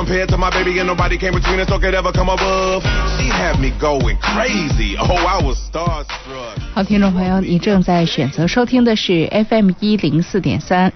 [0.00, 2.82] compared to my baby, and nobody came between us or could ever come above.
[3.18, 4.96] She had me going crazy.
[4.98, 6.56] Oh, I was starstruck.
[6.74, 10.90] 好，听众朋友，你正在选择收听的是 FM 一零四点三。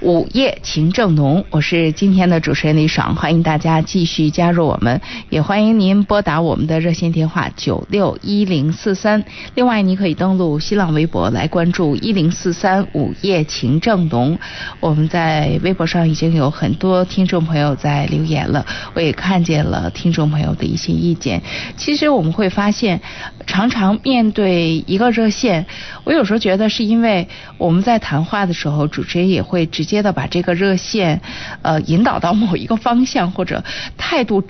[0.00, 4.98] 午夜情正浓，我是今天的主持人李爽，欢迎大家继续加入我们，
[5.28, 9.22] 也欢迎您拨打我们的热线电话九六一零四三。
[9.54, 14.38] 另外，你可以登录新浪微博来关注一零四三午夜情正浓。
[14.80, 21.42] 我们在微博上已经有很多听众朋友在留言了，我也看见了听众朋友的一些意见。
[21.76, 23.02] 其实我们会发现，
[23.46, 25.66] 常常面对一个热线，
[26.04, 27.28] 我有时候觉得是因为
[27.58, 31.20] 我们在谈话的时候，主持人也会直接的把这个热线，
[31.62, 33.64] 呃，引导到某一个方向或者
[33.98, 34.44] 态度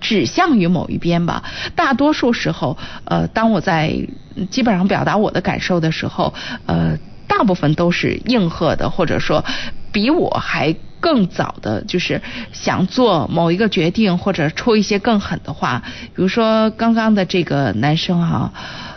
[0.00, 1.42] 指向于某一边吧。
[1.74, 4.06] 大多数时候，呃，当我在
[4.50, 6.32] 基本上表达我的感受的时候，
[6.66, 9.44] 呃，大部分都是应和的，或者说
[9.90, 12.22] 比我还更早的，就是
[12.52, 15.82] 想做某一个决定或者说一些更狠的话。
[16.14, 18.52] 比如说刚刚的这个男生哈、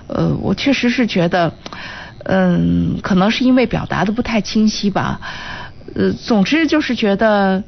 [0.07, 1.53] 呃，我确实是觉得，
[2.25, 5.21] 嗯，可能是因为表达的不太清晰吧。
[5.95, 7.63] 呃，总之就是觉得，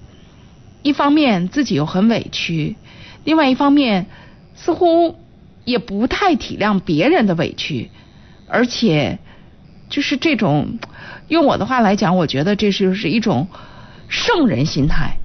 [0.84, 2.76] 一方面自己又很委屈，
[3.24, 4.08] 另外一方面
[4.54, 5.18] 似乎
[5.66, 7.90] 也不太体谅别人的委屈，
[8.48, 9.20] 而且
[9.90, 10.78] 就是这种，
[11.28, 13.48] 用我的话来讲，我觉得这就是一种
[14.08, 15.18] 圣人心态，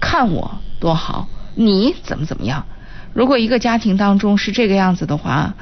[0.00, 2.66] 看我多好，你怎么怎么样。
[3.14, 5.54] 如果一个家庭当中是这个样子的话，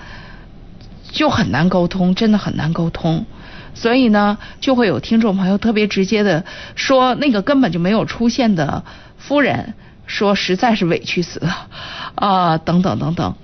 [1.13, 3.27] 就很难沟通，真的很难沟通。
[3.75, 6.45] 所以呢，就会有听众朋友特别直接的
[6.75, 8.85] 说，那个根本就没有出现的
[9.17, 9.75] 夫人，
[10.07, 11.69] 说实在是委屈死了，
[12.17, 13.35] 啊、等等等等。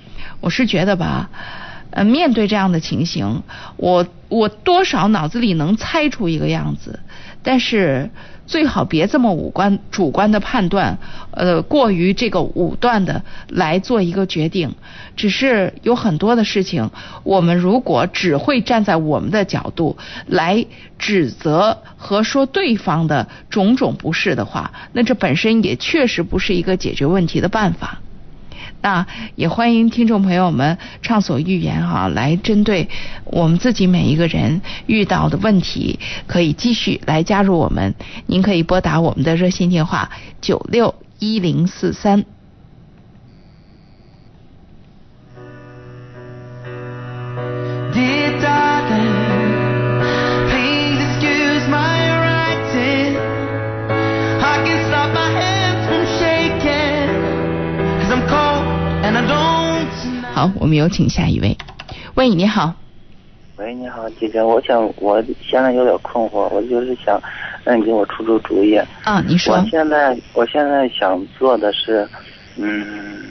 [0.40, 1.30] 我是觉得吧，
[1.98, 3.42] 呃，面对这样的情形，
[3.76, 7.00] 我我多少脑子里能猜出一个样子，
[7.42, 8.08] 但是
[8.46, 10.96] 最好别这么武观主观的判断，
[11.32, 14.76] 呃，过于这个武断的来做一个决定。
[15.16, 16.88] 只是有很多的事情，
[17.24, 20.64] 我们如果只会站在我们的角度来
[21.00, 27.98] 指责和说对方的种种不是的话，那这本身也确实不是一个解决问题的办法。
[28.80, 32.88] 那也欢迎听众朋友们畅所欲言哈、来针对
[33.24, 37.94] 我们自己每一个人遇到的问题，可以继续来加入我们。
[38.26, 40.10] 您可以拨打我们的热线电话
[40.40, 42.24] 九六一零四三。
[60.38, 61.58] 好，我们有请下一位。
[62.14, 62.72] 喂，你好，
[63.56, 67.20] 喂，你好，姐姐，我想我现在有点困惑，我就是想
[67.64, 68.76] 让你给我出出主意。
[69.02, 72.08] 啊，你说我现在我现在想做的是，
[72.54, 73.24] 嗯，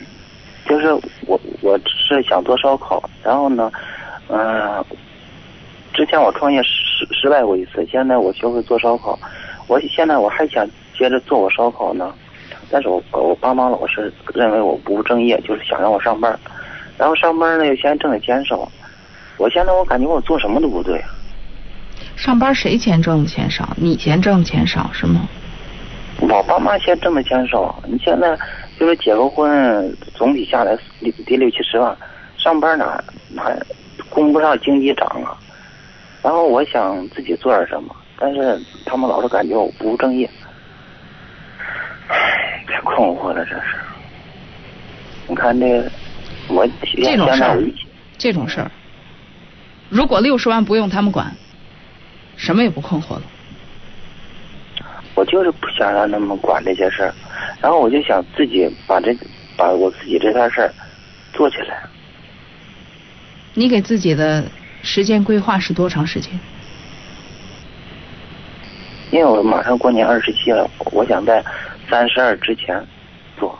[0.67, 0.91] 就是
[1.25, 3.71] 我我是想做烧烤，然后呢，
[4.27, 4.83] 嗯、
[5.93, 9.17] 之前我创业失失败过一次，现在我学会做烧烤，
[9.67, 10.67] 我现在我还想
[10.99, 12.13] 接着做我烧烤呢，
[12.69, 16.37] 但是我我爸妈老是认为我不务正业，就是想让我上班，
[16.97, 18.69] 然后上班呢又嫌挣的钱少，
[19.37, 21.03] 我现在我感觉我做什么都不对。
[22.15, 23.69] 上班谁嫌挣的钱少？
[23.77, 25.27] 你嫌挣的钱少是吗？
[26.19, 28.35] 我爸妈嫌挣的钱少，你现在
[28.79, 31.95] 就是结个婚，总体下来得得六七十万，
[32.37, 33.55] 上班哪哪
[34.09, 35.37] 供不上经济涨啊。
[36.23, 40.27] 然后我想自己做点什么，但是他们老是感觉我不务正业，
[42.07, 43.61] 唉，太困惑了这是。
[45.27, 45.91] 你看这个，
[46.47, 47.59] 我这种事儿
[48.17, 48.71] 这种事儿，
[49.89, 51.35] 如果六十万不用他们管，
[52.35, 53.23] 什么也不困惑了。
[55.13, 57.13] 我就是不想让他们管这些事儿，
[57.59, 59.15] 然后我就想自己把这
[59.55, 60.73] 把我自己这件事儿
[61.33, 61.83] 做起来。
[63.53, 64.45] 你给自己的
[64.83, 66.39] 时间规划是多长时间？
[69.09, 71.43] 因为我马上过年二十七了，我想在
[71.89, 72.85] 三十二之前
[73.39, 73.57] 做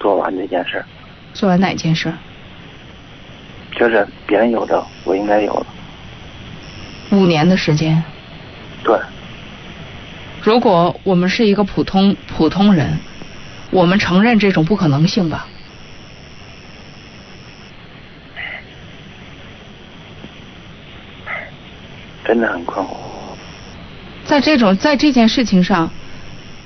[0.00, 0.84] 做完这件事儿，
[1.32, 2.12] 做完哪件事
[3.70, 3.78] 儿？
[3.78, 5.66] 就是别人有的我应该有了。
[7.10, 8.02] 五年的时间。
[8.84, 8.98] 对，
[10.42, 12.98] 如果我们是一个普通普通人，
[13.70, 15.46] 我们承认这种不可能性吧？
[22.24, 22.90] 真的很困惑。
[24.24, 25.90] 在这种在这件事情上，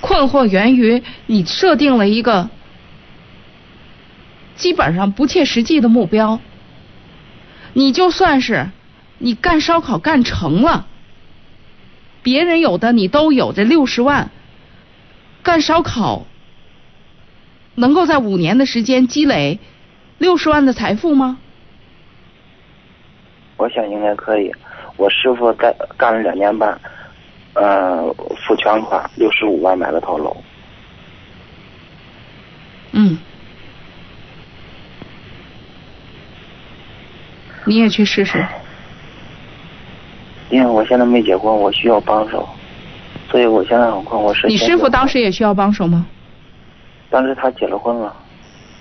[0.00, 2.50] 困惑源于你设定了一个
[4.56, 6.40] 基本上不切实际的目标。
[7.72, 8.68] 你就算是
[9.18, 10.86] 你干烧烤干成了，
[12.22, 14.30] 别人有的你都有，这六十万
[15.42, 16.26] 干烧烤
[17.74, 19.58] 能够在五年的时间积累
[20.18, 21.38] 六十万的财富吗？
[23.56, 24.52] 我想应该可以。
[24.96, 26.78] 我师傅干干了两年半，
[27.54, 28.14] 呃，
[28.46, 30.36] 付全款六十五万买了套楼。
[32.92, 33.16] 嗯，
[37.64, 38.44] 你也去试试。
[40.50, 42.48] 因为我现在没结婚，我需要帮手，
[43.30, 44.34] 所以我现在很困惑。
[44.34, 46.06] 是你师傅当时时也需要帮手吗？
[47.08, 48.14] 当时他结了婚了，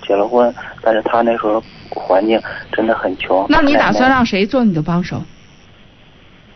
[0.05, 3.45] 结了婚，但是他那时候环境真的很穷。
[3.49, 5.21] 那你打算让谁做你的帮手？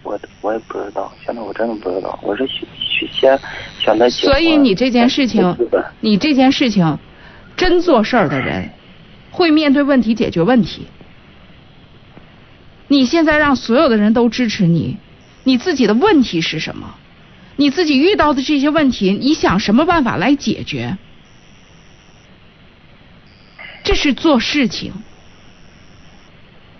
[0.04, 2.20] 我我也不知道，现在我真的不知道。
[2.22, 3.40] 我是许许先
[3.80, 5.58] 选择所以你这件事情
[6.00, 6.98] 你这件事情，
[7.56, 8.70] 真做事儿的人
[9.32, 10.88] 会面对问题解决问题。
[12.88, 14.98] 你现在让所有的人都支持你，
[15.44, 16.96] 你自己的问题是什么？
[17.56, 20.98] 你自己遇到的这些问题，你想什么办法来解决？
[23.84, 24.94] 这是做事情。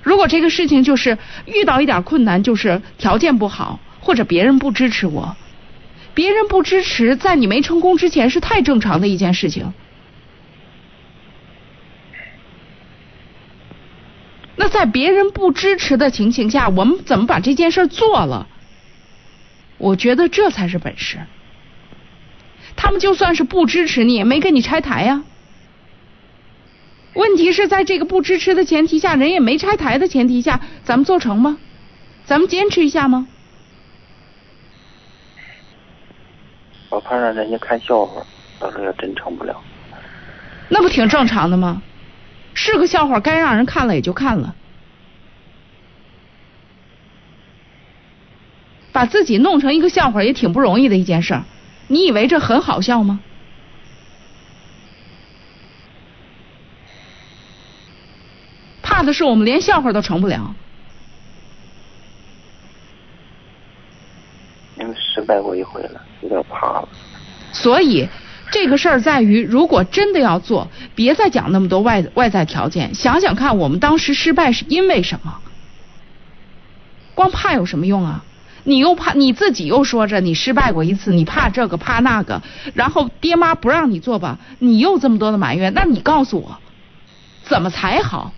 [0.04, 5.36] 如果这个事情就是遇到一点困难，就是条件不好，或者别人不支持我，
[6.14, 9.74] 别人不支持，在你没成功之前是太正常的一件事情。
[14.56, 18.48] 那在别人不支持的情形下，我们怎么把这件事做了？
[19.78, 21.20] 我觉得这才是本事。
[22.78, 25.24] 他们就算是不支持你，也没跟你拆台呀、
[27.14, 31.58] 问题是在这个不支持的前提下，人也没拆台的前提下，咱们做成吗？
[32.26, 33.28] 咱们坚持一下吗？
[36.90, 38.26] 我怕让人家看笑话，
[38.60, 39.62] 到时候要真成不了。
[40.70, 41.82] 那不挺正常的吗？
[42.56, 44.56] 是个笑话，该让人看了也就看了。
[48.92, 51.44] 把自己弄成一个笑话也挺不容易的一件事儿，
[51.88, 53.20] 你以为这很好笑吗？
[58.82, 60.56] 怕的是我们连笑话都成不了。
[64.80, 66.88] 因为失败过一回了，有点怕了。
[67.52, 68.08] 所以
[68.56, 75.40] 这个事儿在于，如果真的要做，别再讲那么多外外在条件，想想看，我们当时失败是因为什么？
[77.16, 78.24] 光怕有什么用啊？
[78.64, 82.42] 你又怕你自己又说着你失败过一次，你怕这个怕那个，
[82.74, 86.58] 然后爹妈不让你做吧，你又这么多的埋怨，那你告诉我，
[87.44, 88.32] 怎么才好？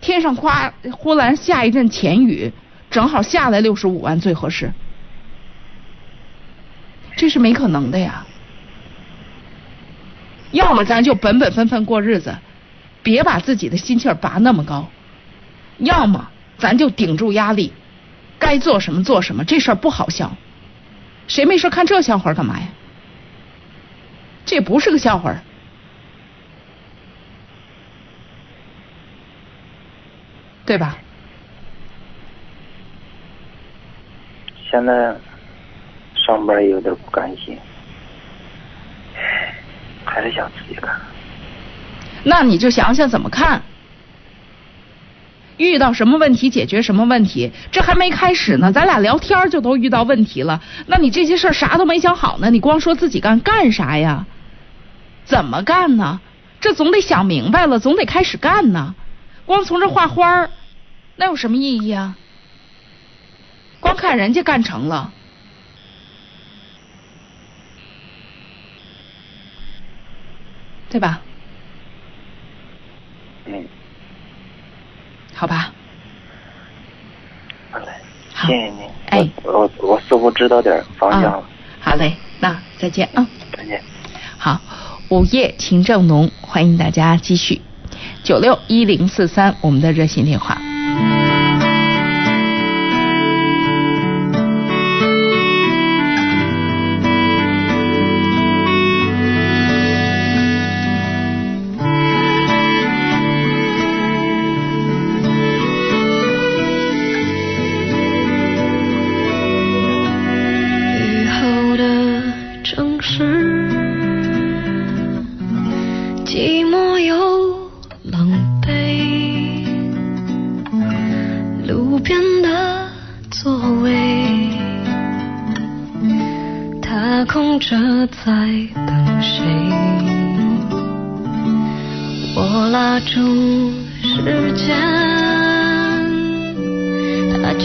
[0.00, 2.52] 天上夸忽然下一阵钱雨，
[2.92, 4.72] 正好下来六十五万最合适，
[7.16, 8.24] 这是没可能的呀。
[10.52, 12.36] 要么咱就本本分分过日子，
[13.02, 14.88] 别把自己的心气儿拔那么高；
[15.78, 17.72] 要么咱就顶住压力，
[18.38, 19.44] 该做什么做什么。
[19.44, 20.36] 这事儿不好笑，
[21.26, 22.66] 谁没事看这笑话干嘛呀？
[24.44, 25.34] 这不是个笑话。
[30.64, 30.98] 对吧？
[34.70, 35.16] 现在
[36.14, 37.58] 上班有点不甘心，
[40.08, 40.90] 还是想自己干。
[42.24, 43.62] 那你就想想怎么看，
[45.56, 50.60] 遇到什么问题解决什么问题，这还没开始呢，咱俩聊天就都遇到问题了。
[50.86, 54.26] 那你这些事儿啥都没想好呢，你光说自己干干啥呀？
[55.24, 56.20] 怎么干呢？
[56.60, 58.94] 这总得想明白了，总得开始干呢。
[59.46, 60.50] 光从这画花儿，
[61.16, 62.16] 那有什么意义啊？
[63.80, 65.12] 光看人家干成了，
[70.90, 71.20] 对吧？
[73.44, 73.66] 嗯，
[75.34, 75.72] 好吧，
[77.70, 77.86] 好嘞，
[78.34, 78.88] 谢谢您。
[79.10, 81.44] 哎，我我我似乎知道点方向了。
[81.80, 83.26] 好嘞，那再见啊。
[83.56, 83.82] 再见。
[84.36, 84.60] 好，
[85.08, 87.60] 午夜情正浓，欢迎大家继续
[88.22, 90.58] 九六一零四三我们的热线电话。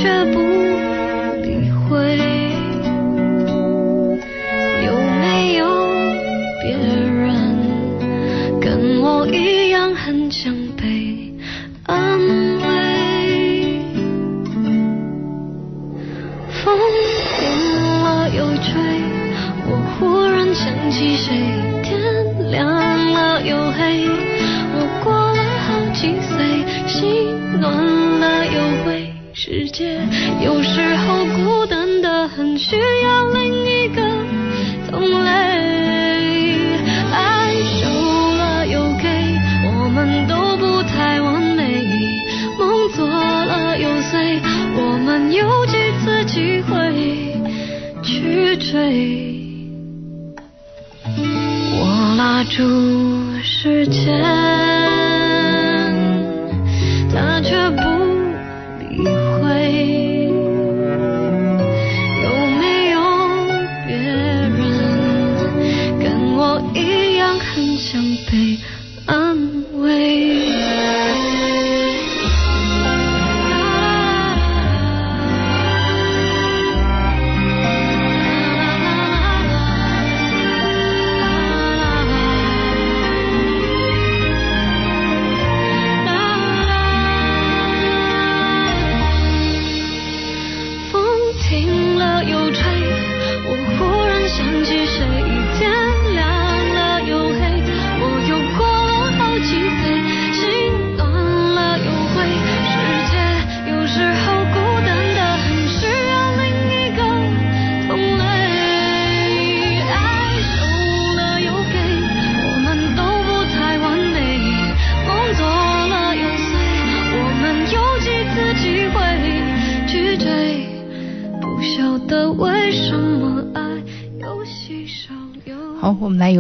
[0.04, 0.72] 却不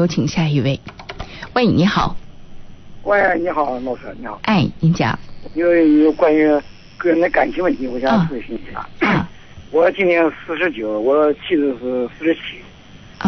[0.03, 0.77] 有请下一位。
[1.53, 2.13] 喂，你好，
[3.03, 4.37] 喂，你好，老师，你好。
[4.43, 5.17] 哎，您讲。
[5.53, 6.45] 有有关于
[6.97, 9.25] 个人的感情问题，我想咨询一下。
[9.71, 12.41] 我今年四十九，我妻子是四十七。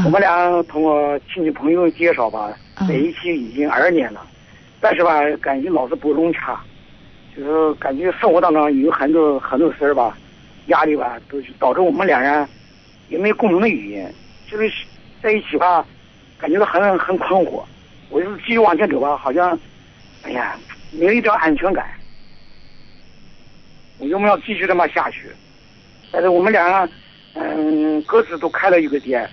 [0.03, 2.51] 我们俩通过亲戚朋友介绍吧，
[2.89, 4.19] 在一起已经二年了，
[4.81, 6.59] 但是吧，感情老是不融洽，
[7.37, 10.17] 就是感觉生活当中有很多很多事儿吧，
[10.65, 12.45] 压力吧，都是导致我们两人
[13.07, 14.13] 也没有共同的语言，
[14.51, 14.69] 就是
[15.23, 15.85] 在一起吧，
[16.39, 17.63] 感觉到很很困惑。
[18.09, 19.57] 我就是继续往前走吧，好像，
[20.23, 20.55] 哎呀，
[20.91, 21.85] 没有一点安全感。
[23.97, 25.29] 我就没有继续这么下去，
[26.11, 26.93] 但是我们两个，
[27.33, 29.27] 嗯，各自都开了一个店，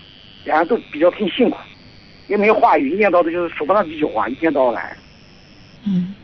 [0.44, 1.58] 两人都比较挺辛苦，
[2.28, 4.96] 也没有话语，一天到头就是说不上几句话，一天到晚。
[5.84, 6.14] 嗯。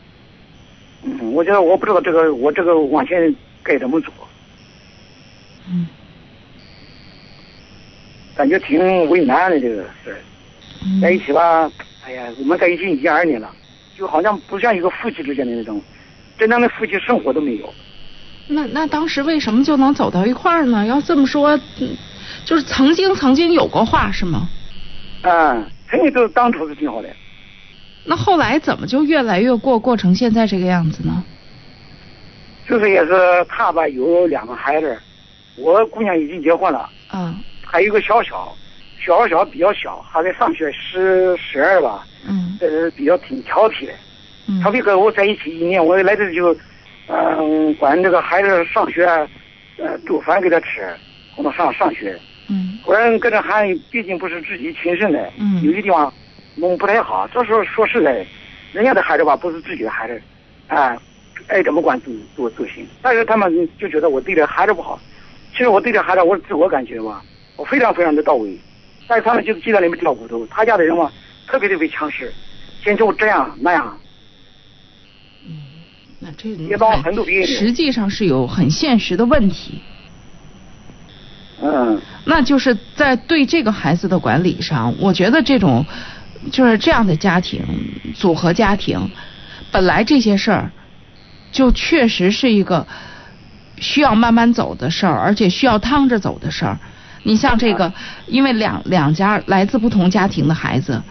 [1.03, 4.11] 嗯，我觉得我不知道这个我这个往前该怎么走。
[5.69, 5.87] 嗯。
[8.35, 10.19] 感觉挺为难的这个事儿，
[11.01, 11.71] 在一起吧，
[12.05, 13.49] 哎呀，我们在一起已经二年了，
[13.97, 15.81] 就好像不像一个夫妻之间的那种
[16.37, 17.73] 真正的夫妻生活都没有。
[18.47, 20.85] 那那当时为什么就能走到一块儿呢？
[20.85, 21.95] 要这么说，嗯
[22.45, 24.49] 就是曾经曾经有过话是吗？
[25.21, 27.09] 嗯，肯定都当初是挺好的。
[28.05, 31.23] 那后来怎么就越来越过过成现在这个样子呢？
[32.67, 34.97] 就是也是他吧，有两个孩子，
[35.57, 38.55] 我姑娘已经结婚了，嗯还有一个小小，
[39.09, 43.93] 小小比较小，还在上学十十二吧，嗯呃比较挺调皮的。
[44.47, 46.55] 嗯调皮跟我在一起一年，我来这就，
[47.07, 49.03] 嗯、管这个孩子上学，
[49.77, 50.95] 呃，做饭给他吃，
[51.35, 52.19] 供他上上学。
[52.49, 56.13] 嗯我人跟这孩子毕竟不是自己亲生的，嗯有些地方
[56.53, 57.27] 弄不太好。
[57.33, 58.25] 这时候说实在的，
[58.73, 60.21] 人家的孩子吧不是自己的孩子，
[60.67, 60.95] 哎、
[61.47, 62.87] 爱怎么管都都都行。
[63.01, 64.99] 但是他们就觉得我对这孩子不好，
[65.53, 67.23] 其实我对这孩子我自我感觉吧，
[67.55, 68.55] 我非常非常的到位。
[69.09, 71.11] 但是他们就鸡蛋里面挑骨头，他家的人嘛
[71.47, 72.31] 特别特别强势，
[72.83, 73.97] 先就这样那样。
[75.47, 75.57] 嗯
[76.19, 79.81] 那这也帮很多别人实际上是有很现实的问题。
[81.61, 85.85] 嗯，那就是在对这个孩子的管理上，我觉得这种
[86.51, 87.61] 就是这样的家庭
[88.13, 89.09] 组合家庭，
[89.71, 90.71] 本来这些事儿
[91.51, 92.85] 就确实是一个
[93.77, 96.77] 需要慢慢走的事儿，而且需要趟着走的事儿。
[97.23, 97.91] 你像这个，
[98.27, 101.01] 因为两两家来自不同家庭的孩子，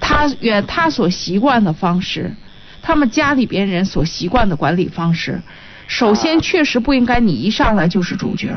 [0.00, 2.34] 他原他所习惯的方式，
[2.80, 5.42] 他们家里边人所习惯的管理方式，
[5.86, 8.54] 首先确实不应该你一上来就是主角。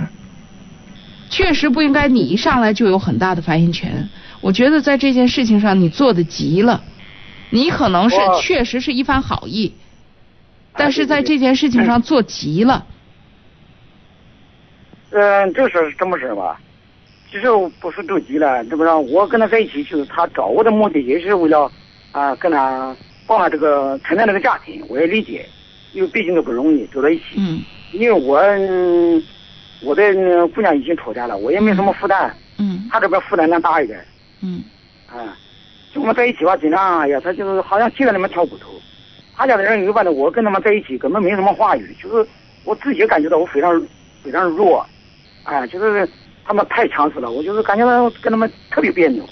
[1.27, 4.07] 确实不应该你一上来就有很大的发言权。
[4.41, 6.83] 我觉得在这件事情上你做的急了，
[7.49, 9.73] 你可能是确实是一番好意，
[10.73, 12.85] 但是在这件事情上做急了。
[15.11, 16.59] 嗯，这是这么事儿吧？
[17.35, 21.69] 其实我不是着急了，这不让我跟他在一起，就是他找我的目的也是为了
[22.13, 22.95] 啊、跟他
[23.27, 25.45] 帮他这个承担这个家庭，我也理解，
[25.91, 27.23] 因为毕竟都不容易走到一起。
[27.37, 27.61] 嗯
[27.91, 29.21] 因为我嗯
[29.81, 33.99] 我的嗯姑娘已经出家了，我也没什么负担，嗯他这边负担量大一点。
[34.41, 34.63] 嗯
[35.05, 35.37] 啊，
[35.93, 38.69] 就我们在一起吧，经常哎呀，他就是好像鸡在里面挑骨头。
[39.35, 42.25] 他家的人一般的，我跟他们在一起根本没什么话语，就是
[42.63, 43.85] 我自己感觉到我非常
[44.23, 44.87] 非常弱，
[45.43, 46.07] 哎，就是
[46.45, 49.27] 他们太强势了，我就是感觉到跟他们特别别扭。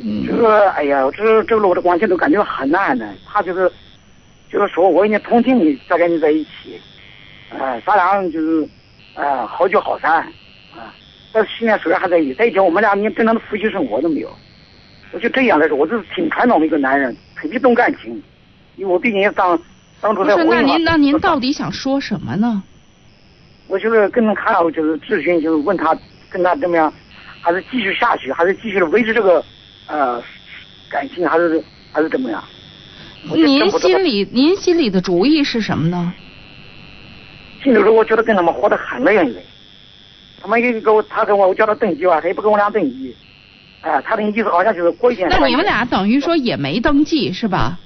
[0.00, 0.44] 嗯就是
[0.76, 3.06] 哎呀，这这路的关系都感觉很难的。
[3.26, 3.70] 他就是
[4.50, 6.80] 就是说我已经同情你，再跟你在一起，
[7.50, 8.66] 哎，咱俩就是
[9.14, 10.22] 哎好聚好散，
[10.72, 10.94] 啊，
[11.32, 14.30] 但是现在虽然还在一起，在一起我们俩连正常的夫妻生活都没有。
[15.10, 18.22] 我就这样来说，我就是挺传统的一个男人，特别重感情，
[18.76, 19.60] 因为我毕竟也当
[20.00, 22.62] 当初在婚姻那您那您到底想说什么呢？
[23.68, 25.96] 我就是跟他看了，就是咨询，就是问他
[26.28, 26.92] 跟他怎么样，
[27.40, 29.44] 还是继续下去，还是继续维持这个
[29.86, 30.22] 呃
[30.90, 31.62] 感情，还是
[31.92, 32.42] 还是怎么样？
[33.22, 36.12] 您心里您心里的主意是什么呢？
[37.62, 39.44] 心里头我觉得跟他们活得很累很累。
[40.40, 43.14] 他们也给我，他跟我我叫他登记吧，他也不跟我俩登记。
[43.80, 45.28] 哎、他的意思好像就是过一天。
[45.28, 47.78] 那你们俩等于说也没登记是吧？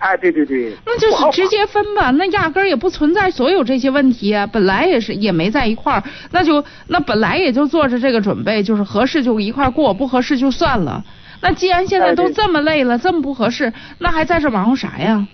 [0.00, 0.72] 哎，对对对。
[0.84, 11.04] 那就是直接分吧，那压根儿也不存在所有这些问题啊，本来也是也没在一块儿，那就那本来也就做着这个准备，就是合适就一块儿过，不合适就算了。
[11.42, 15.28] 那既然现在都这么累了，这么不合适，那还在这忙活啥呀？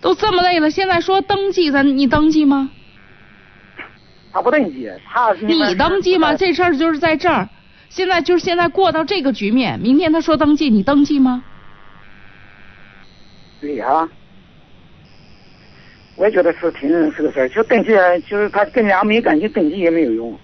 [0.00, 2.70] 都这么累了，现在说登记，咱你登记吗？
[4.32, 6.34] 他不登记，他你登记吗？
[6.34, 7.48] 这事儿就是在这儿，
[7.88, 11.44] 现在就是现在过到这个局面，明天他说登记，你登记吗？
[13.60, 14.08] 对呀、
[16.16, 17.90] 我也觉得是挺是个事儿，就登记
[18.28, 20.38] 就是他跟人家没感情，登记也没有用。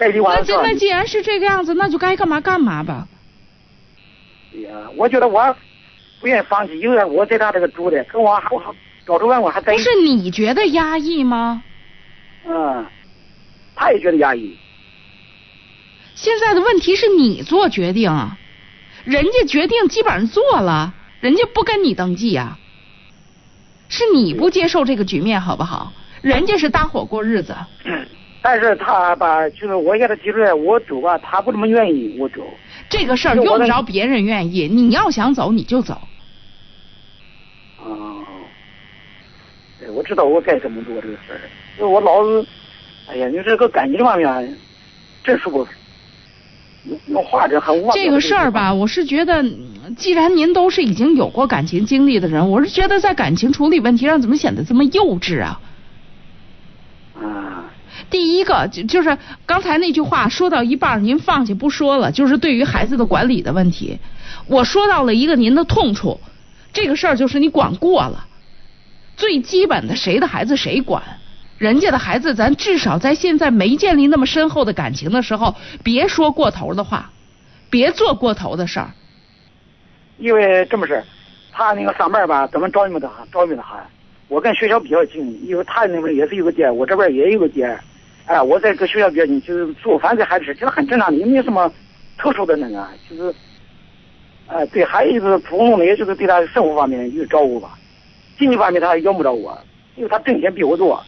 [0.00, 0.10] 那
[0.42, 3.06] 既那既然是这个样子，那就该干嘛干嘛吧。
[4.50, 5.56] 对呀，我觉得我
[6.20, 8.72] 不愿意放弃，因为我在他这个住的，跟我还我还
[9.04, 11.62] 搞着完我还在不是你觉得压抑吗？
[12.44, 12.84] 嗯，
[13.76, 14.56] 他也觉得压抑。
[16.14, 18.10] 现在的问题是你做决定，
[19.04, 22.58] 人家决定基本上做了，人家不跟你登记呀、
[23.88, 25.92] 是你不接受这个局面好不好？
[26.20, 27.56] 人家是搭伙过日子，
[28.42, 32.42] 但是他吧，就是我给他提出来，我走吧，他不怎么愿意我走。
[32.88, 36.00] 这个事儿用不着别人愿意，你要想走你就走。
[37.78, 38.24] 哦，
[39.78, 41.40] 对，我知道我该怎么做这个事儿。
[41.78, 42.44] 就我老是，
[43.10, 44.58] 哎呀，你这个感情方面，
[45.22, 45.68] 这是我用
[47.24, 47.94] 话这很忘。
[47.94, 55.60] 这个事儿吧，我是觉得，嗯既然您都是已经有过感情经历的人，我是觉得在感情处理问题上怎么显得这么幼稚啊？
[57.20, 57.70] 啊，
[58.10, 63.98] 第一个就就是刚才那句话说到一半儿，您放下不说了，就是对于孩子的管理的问题，
[64.46, 66.18] 我说到了一个您的痛处，
[66.72, 68.26] 这个事儿就是你管过了，
[69.16, 71.02] 最基本的谁的孩子谁管，
[71.62, 75.54] 人家的孩子咱至少在现在没建立那么深厚的感情的时候，
[75.84, 77.08] 别说过头的话，
[77.70, 78.90] 别做过头的事儿。
[80.18, 81.04] 因为这么事儿，
[81.52, 83.78] 他那个上班吧，咱们找你们的找你们的喊。
[84.26, 87.78] 我跟学校比较近，因为他那边也是有个店，我这边也有个店。
[88.26, 91.72] 哎，我在跟学校比较近，就是做饭给孩子吃，其实很正常的，也没有什么
[92.18, 93.32] 特殊的那个，就是，
[94.48, 97.78] 哎，对孩子普通的，也就是对他生活方面有照顾吧。
[98.36, 99.56] 经济方面他用不着我，
[99.94, 101.00] 因为他挣钱比我多。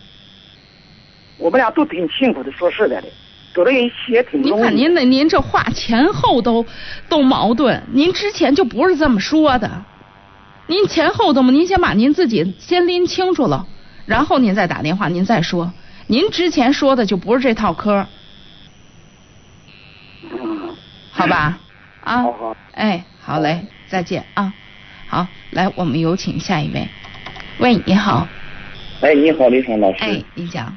[1.39, 3.09] 我们俩都挺辛苦的，说实在的，
[3.55, 4.63] 走到一起也挺不您容易。
[4.63, 6.65] 看您的，您这话前后都
[7.09, 9.85] 都矛盾，您之前就不是这么说的，
[10.67, 13.67] 您前后都嘛，您先把您自己先拎清楚了，
[14.07, 15.73] 然后您再打电话，您再说，
[16.07, 18.07] 您之前说的就不是这套嗑，
[21.11, 21.59] 好吧？
[22.03, 24.53] 啊，好好，哎，好嘞，再见啊，
[25.09, 26.87] 好，来，我们有请下一位，
[27.59, 28.29] 喂，你好，
[29.01, 29.99] 哎，你好，李爽老师。
[30.01, 30.77] 哎，你讲，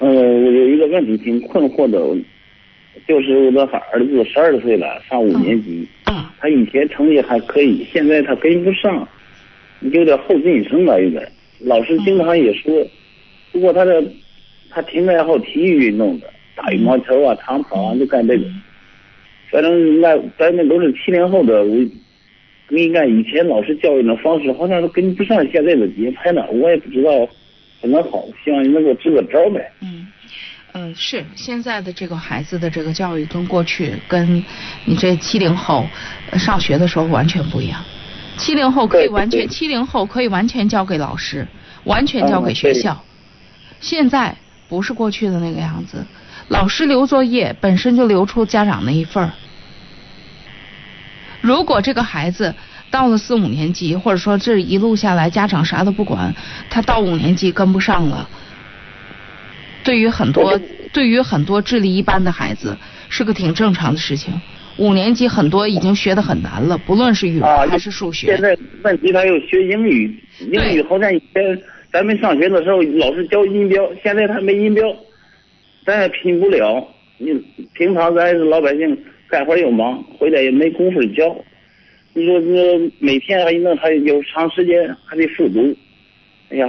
[0.00, 1.98] 呃，我有一个问题挺困惑的，
[3.06, 5.86] 就是我的儿子十二岁了，上五年级。
[6.04, 6.34] 啊。
[6.40, 9.06] 他以前成绩还可以，现在他跟不上，
[9.80, 11.30] 有点后进生了，有点。
[11.58, 12.86] 老师经常也说，
[13.52, 14.02] 不过他的
[14.70, 16.26] 他挺爱好体育运动的，
[16.56, 18.44] 打羽毛球啊、长跑啊，就干这个。
[19.50, 21.76] 反正那咱们都是七零后的，我
[22.68, 27.28] 不应该以前老师教育的方式好像都跟不上现在的节拍呢，我也不知道
[27.80, 29.72] 怎么好，希望你能给我支个招呗。
[29.80, 30.06] 嗯，
[30.72, 34.44] 嗯是现在的这个孩子的这个教育跟过去跟
[34.84, 35.86] 你这七零后
[36.30, 37.82] 呃上学的时候完全不一样。
[38.36, 41.46] 七零后可以完全，七零后可以完全交给老师，
[41.84, 43.04] 完全交给学校。
[43.80, 44.36] 现在
[44.68, 46.06] 不是过去的那个样子，
[46.48, 49.32] 老师留作业本身就留出家长那一份儿。
[51.40, 52.54] 如果这个孩子
[52.90, 56.34] 到了四五年级，或者说这一路下来家长啥都不管，
[56.68, 58.28] 他到五年级跟不上了。
[59.82, 60.60] 对于很多
[60.92, 62.76] 对于很多智力一般的孩子
[63.08, 64.34] 是个挺正常的事情。
[64.76, 68.26] 五年级很多已经学得很难了，不论是语文啊，还是数学。
[68.28, 71.62] 现在问题他又学英语，英语好像以前
[71.92, 74.84] 咱们上学的时候老师教音标，现在他没音标，
[75.84, 76.86] 咱也拼不了。
[77.18, 77.32] 你
[77.74, 81.36] 平常咱是老百姓干活又忙，回来也没工夫教。
[82.12, 85.76] 你说这每天还弄还有长时间还得复读，
[86.50, 86.68] 哎呀，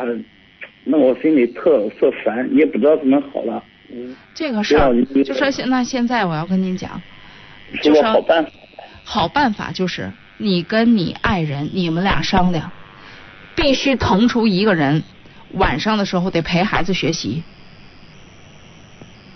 [0.84, 3.64] 弄我心里特特烦，也不知道怎么好了。
[3.92, 7.02] 嗯，这个事儿就说现那现在我要跟您讲，
[7.82, 8.52] 就说好办法。
[9.04, 12.72] 好办法就是你跟你爱人你们俩商量，
[13.56, 15.04] 必须腾出一个人，
[15.54, 17.44] 晚上的时候得陪孩子学习。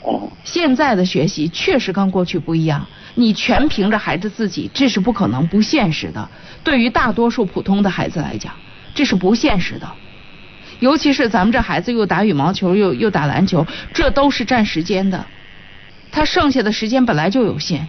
[0.04, 0.32] 哦。
[0.44, 6.30] 现在的学习确实跟过去不一样，你全凭着孩子自己，这是不可能、不现实的。
[6.64, 8.54] 对于大多数普通的孩子来讲，
[8.94, 9.90] 这是不现实的。
[10.80, 15.26] 尤其是咱们这孩子又打羽毛球又又打篮球，这都是占时间的。
[16.12, 17.88] 他剩下的时间本来就有限。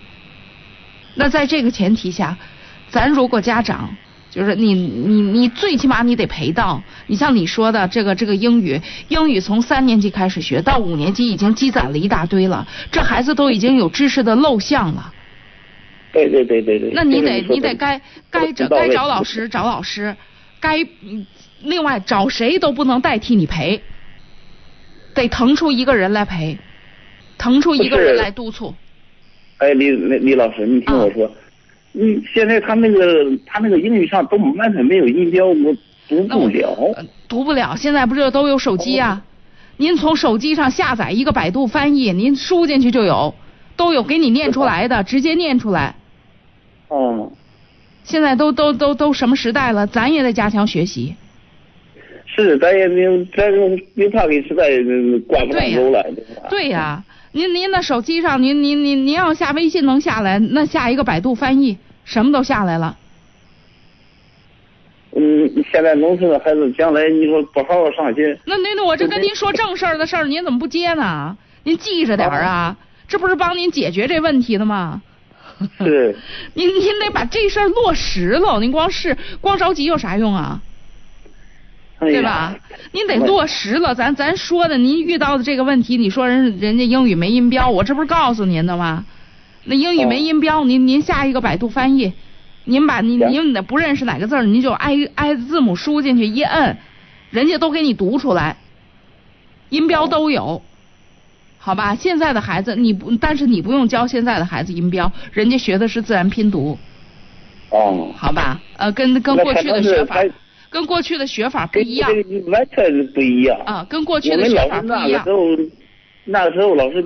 [1.16, 2.37] 那在这个前提下，
[2.89, 3.97] 咱如果家长
[4.31, 15.12] 就是你你你最起码你得陪到，你像你说的这个这个英语，英语从三年级开始学到五年级已经积攒了一大堆了，这孩子都已经有知识的漏项了。
[16.17, 16.91] 对对对对对。
[16.95, 18.01] 那你得你得该
[18.31, 20.17] 该找该找老师找老师，
[20.59, 21.27] 该嗯
[21.62, 23.81] 另外找谁都不能代替你陪，
[25.14, 26.57] 得腾出一个人来陪，
[27.37, 28.75] 腾出一个人来督促。
[29.59, 31.31] 哎，李李李老师，你听我说，
[31.95, 35.77] 嗯，现在他那个他那个英语上都完全没有音标，我
[36.09, 36.95] 读不了。
[37.29, 39.23] 读不了，现在不是都有手机啊？
[39.79, 43.35] 您从手机上下载一个百度翻译，您输进去就有，
[43.77, 45.95] 都有给你念出来的，直接念出来。
[46.89, 47.30] 哦。
[48.05, 51.14] 现在都都都都什么时代了，咱也得加强学习。
[52.24, 53.51] 是，咱也没有，咱
[53.95, 54.68] 您怕给时代
[55.26, 56.05] 挂不上钩了。
[56.49, 62.97] 对呀，您您那手机上，您您您您要下微信能下来，那下一个百度翻译，什么都下来了。
[65.16, 71.37] 嗯，现在农村的孩子将来你说不好好上学，那那那我这跟您说正事儿的事儿，您怎么不接呢？
[71.64, 72.76] 您记着点儿啊，
[73.09, 75.03] 这不是帮您解决这问题的吗？
[75.78, 76.16] 是。
[76.54, 80.61] 您您得把这事儿落实了，您光是光着急有啥用啊？
[81.98, 82.54] 对吧？
[82.92, 89.07] 您得落实了，咱咱说的，您遇到的这个问题，你说人人家英语没音标，我这不是告诉您的吗？
[89.64, 92.12] 那英语没音标，您您下一个百度翻译，
[92.64, 96.76] 您把您您不认识哪个字儿，您就挨挨字母输进去一摁，
[97.30, 98.59] 人家都给你读出来，
[99.70, 100.61] 音标都有，
[101.67, 101.97] 好吧？
[101.97, 106.79] 现在的孩子你不，但是你不用教现在的孩子音标，人家学的是自然拼读。
[107.71, 108.09] 哦。
[108.17, 110.23] 好吧，呃，跟跟过去的学法。
[110.71, 112.09] 跟过去的学法不一样，
[112.53, 113.85] 完全是不一样啊！
[113.89, 115.25] 跟过去的学法不一样。
[115.25, 115.39] 那个时候，
[116.25, 117.05] 那个时候老师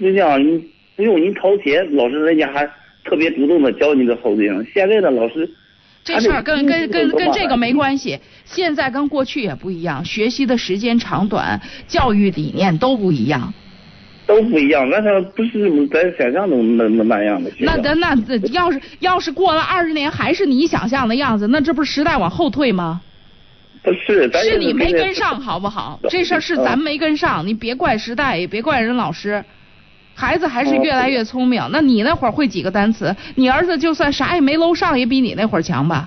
[0.00, 0.58] 就像你
[0.96, 2.64] 不用您掏钱，老师人家还
[3.04, 4.66] 特别主动的教你的后对应。
[4.72, 5.50] 现在的老师，
[6.02, 8.18] 这事儿跟跟跟跟这个没关系。
[8.46, 13.52] 现在跟过去也不一样，学习的时间长短、教育理念都不一样。
[14.28, 17.50] 都不一样，那他不是咱想象中那那那样的。
[17.60, 18.14] 那咱那
[18.52, 23.00] 要是要是过了二十年还是你想象的样子，那这不是时代往后退吗？
[23.82, 25.98] 不是，是你没跟上，好不好？
[26.10, 29.42] 这事儿是咱没跟上，你别怪时代，也别怪人老师。
[30.14, 31.66] 孩子还是越来越聪明。
[31.72, 33.16] 那你那会儿会几个单词？
[33.36, 36.06] 你儿子就算啥也没搂上，也比你那会儿强吧？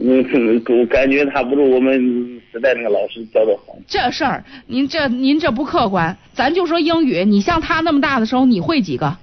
[0.00, 0.24] 嗯，
[0.68, 3.76] 我感觉他不如我们时代那个老师教的好。
[3.86, 6.16] 这事儿，您这您这不客观。
[6.32, 9.16] 咱就说英语，你像他那么大的时候，你会几个？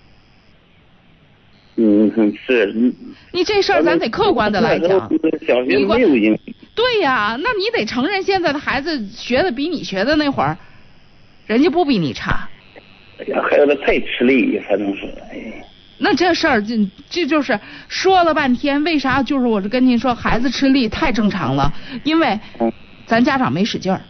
[1.77, 2.11] 嗯，
[2.45, 2.73] 是。
[3.31, 4.89] 你这事儿咱得客观的来讲。
[5.45, 6.39] 小学没有英语。
[6.73, 10.57] 对呀，那你得承认现在的孩子学的比你学的那会儿，
[11.45, 12.47] 人家不比你差。
[13.19, 15.63] 哎呀，孩子太吃力，反正是哎。
[15.97, 17.57] 那这事儿，这这就是
[17.87, 19.23] 说了半天，为啥？
[19.23, 21.73] 就是我是跟您说，孩子吃力太正常了，
[22.03, 22.37] 因为
[23.05, 24.01] 咱家长没使劲儿。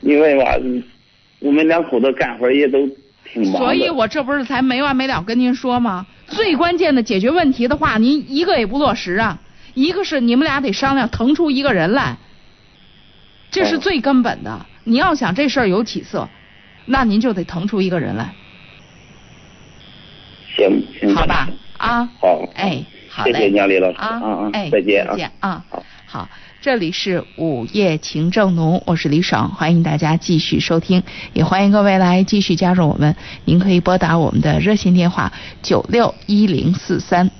[0.00, 0.56] 因为吧，
[1.40, 2.88] 我们两口子干活也都
[3.24, 6.06] 挺忙所以我这不是才没完没了跟您说吗？
[6.26, 9.38] 最关键的解决问题的话，您一个也不落实啊。
[9.74, 12.16] 一个是你们俩得商量，腾出一个人来，
[13.50, 14.66] 这是最根本的。
[14.84, 16.28] 你要想这事儿有起色，
[16.86, 18.34] 那您就得腾出一个人来。
[20.54, 21.48] 行行，好吧，
[21.78, 25.64] 啊，好，哎，好嘞，谢谢姜丽老师，啊啊，哎，再见，再见啊，
[26.04, 26.28] 好，
[26.62, 31.02] 这里是午夜情正浓，我是李爽，欢迎大家继续收听，
[31.32, 37.32] 也欢迎各位来继续加入我们，您可以拨打我们的热线电话九六一零四三。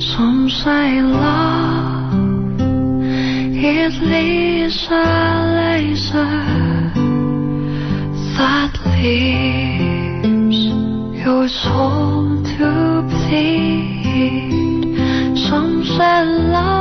[0.00, 1.89] Some say love
[3.62, 4.92] it leaves a
[5.54, 6.40] laser
[8.38, 10.60] that leaves
[11.22, 14.96] your soul to bleed.
[15.48, 16.80] Some say love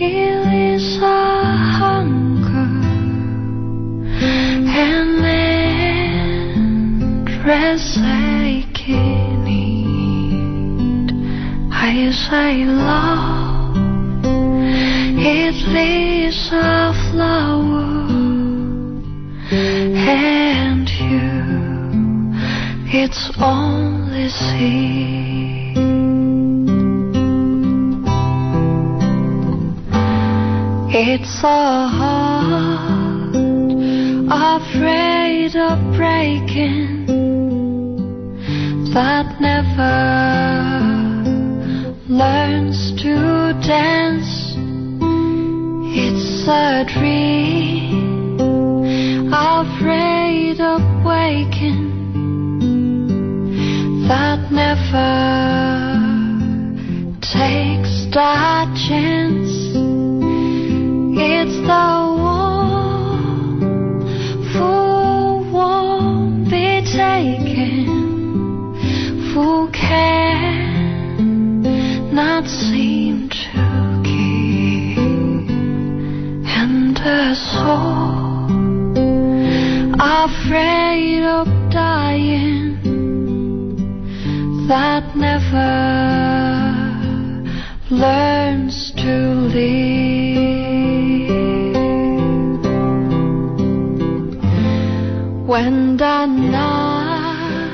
[0.00, 2.72] leaves a hunger
[4.66, 5.24] and
[7.14, 11.08] endless aching need.
[11.72, 13.41] I say love,
[15.24, 17.92] it leaves a flower,
[19.52, 21.30] and you,
[22.92, 25.22] it's only seed.
[30.94, 33.34] It's a heart
[34.32, 37.06] afraid of breaking
[38.92, 39.98] that never
[42.08, 44.21] learns to dance.
[46.44, 48.40] A dream
[49.32, 51.90] afraid of waking
[54.08, 55.14] that never
[57.20, 59.52] takes that chance.
[61.16, 62.01] It's the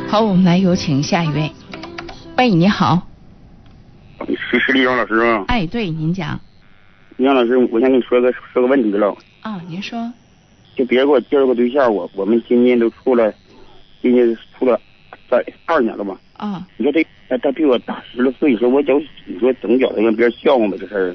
[0.09, 1.51] 好，我们来有请下一位。
[2.37, 3.07] 喂，你好。
[4.51, 5.45] 是是李阳老师吗？
[5.49, 6.39] 哎，对，您讲。
[7.17, 9.17] 李阳老师，我想跟你说个说个问题了。
[9.41, 10.13] 啊，您说。
[10.77, 13.33] 就别人给我介绍个对象，我我们今年都处了，
[14.03, 14.79] 今年处了
[15.31, 16.15] 在二年了吧？
[16.37, 16.67] 啊。
[16.77, 21.15] 你说这他他比我大十来岁，你说我觉你说怎么觉得让别人笑话我这事儿？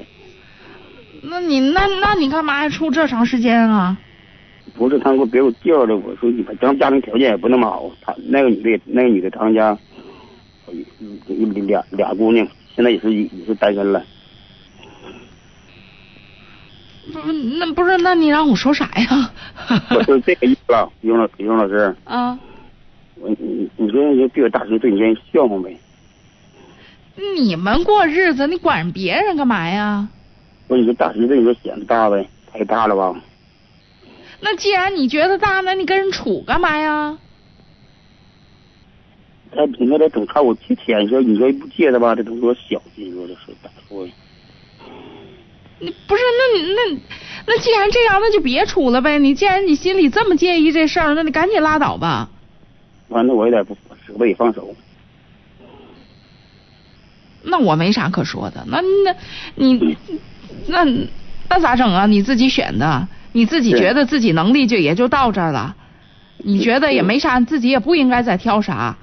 [1.22, 3.96] 那你那那你干嘛还处这长时间啊？
[4.76, 9.78] 不是他给我别给我介绍的，我说你们咱家庭条件也不那么好，他那个女的那个女的他们家
[11.66, 14.04] 俩俩姑娘，现在也是也是单身了。
[17.12, 17.20] 不，
[17.58, 19.30] 那不是那你让我说啥呀？
[19.90, 21.94] 我说这个意思了，于老于老师。
[22.04, 22.38] 啊。
[23.20, 25.78] 我你你说你比我大十岁，你愿意笑话没？
[27.36, 30.08] 你们过日子，你管别人干嘛呀？
[30.66, 33.14] 不是你说大十岁，你说显得大呗，太大了吧？
[34.44, 37.16] 那既然你觉得大，那你跟人处干嘛呀？
[39.56, 44.12] 他平常得总看我借钱，你说你说不借他吧，他都说小气，你说这是咋说呀？
[45.80, 47.00] 你不是那你那
[47.46, 49.18] 那既然这样，那就别处了呗。
[49.18, 52.28] 你既然你心里这么介意这事儿，那你赶紧拉倒吧。
[53.08, 53.74] 完了，我有点不
[54.06, 54.74] 舍不得放手。
[57.42, 59.14] 那我没啥可说的，那那
[59.54, 59.96] 你
[60.66, 60.84] 那
[61.48, 62.06] 那咋整啊？
[62.06, 63.06] 你自己选的，
[63.36, 65.74] 你自己觉得自己能力就也就到这儿了，
[66.38, 68.96] 你觉得也没啥，自己也不应该再挑啥，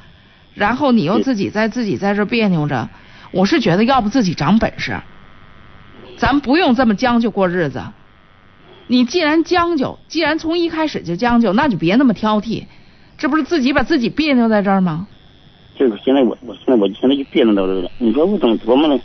[0.55, 2.87] 然后你又自己在自己在这别扭着，
[3.31, 5.01] 我是觉得要不自己长本事，
[6.15, 7.83] 咱不用这么将就过日子。
[8.87, 12.63] 你既然将就，既然从一开始就将就，那就别那么挑剔，
[13.17, 15.07] 这不是自己把自己别扭在这儿吗？
[15.77, 17.91] 就是现在我我现在我现在就别扭到这儿了。
[17.97, 18.97] 你说我怎么琢磨呢？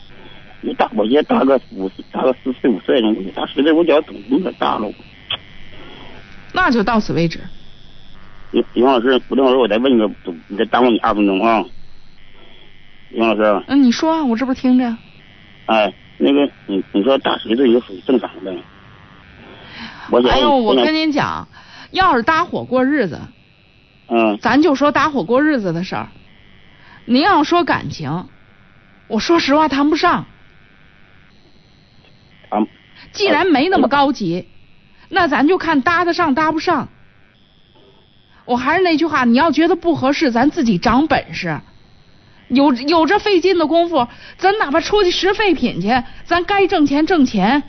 [0.61, 4.89] 你大我也大个五十大个四四五岁了，我大十岁我觉得怎么那么大了？
[6.57, 7.39] 那就到此为止。
[8.51, 10.11] 李李老师，不等会儿我再问你个，
[10.49, 11.63] 你再耽误你二分钟啊。
[13.11, 13.65] 杨老师。
[13.69, 14.97] 嗯，你说，我这不是听着。
[15.67, 18.55] 哎，那个你你说打锤子也属于正常的。
[20.11, 21.47] 我哎呦，我跟您讲，
[21.91, 23.21] 要是搭伙过日子，
[24.09, 26.09] 嗯，咱就说搭伙过日子的事儿。
[27.05, 28.29] 您要说感情，
[29.09, 30.25] 我说实话谈不上。
[32.49, 32.67] 谈。
[33.13, 34.49] 既然没那么高级，
[35.09, 36.89] 那咱就看搭得上搭不上。
[38.45, 41.61] 我还是那句话，你要觉得不合适，咱自己长本事。
[42.49, 44.07] 有有这费劲的功夫，
[44.39, 45.89] 咱哪怕出去拾废品去，
[46.25, 47.65] 咱该挣钱挣钱，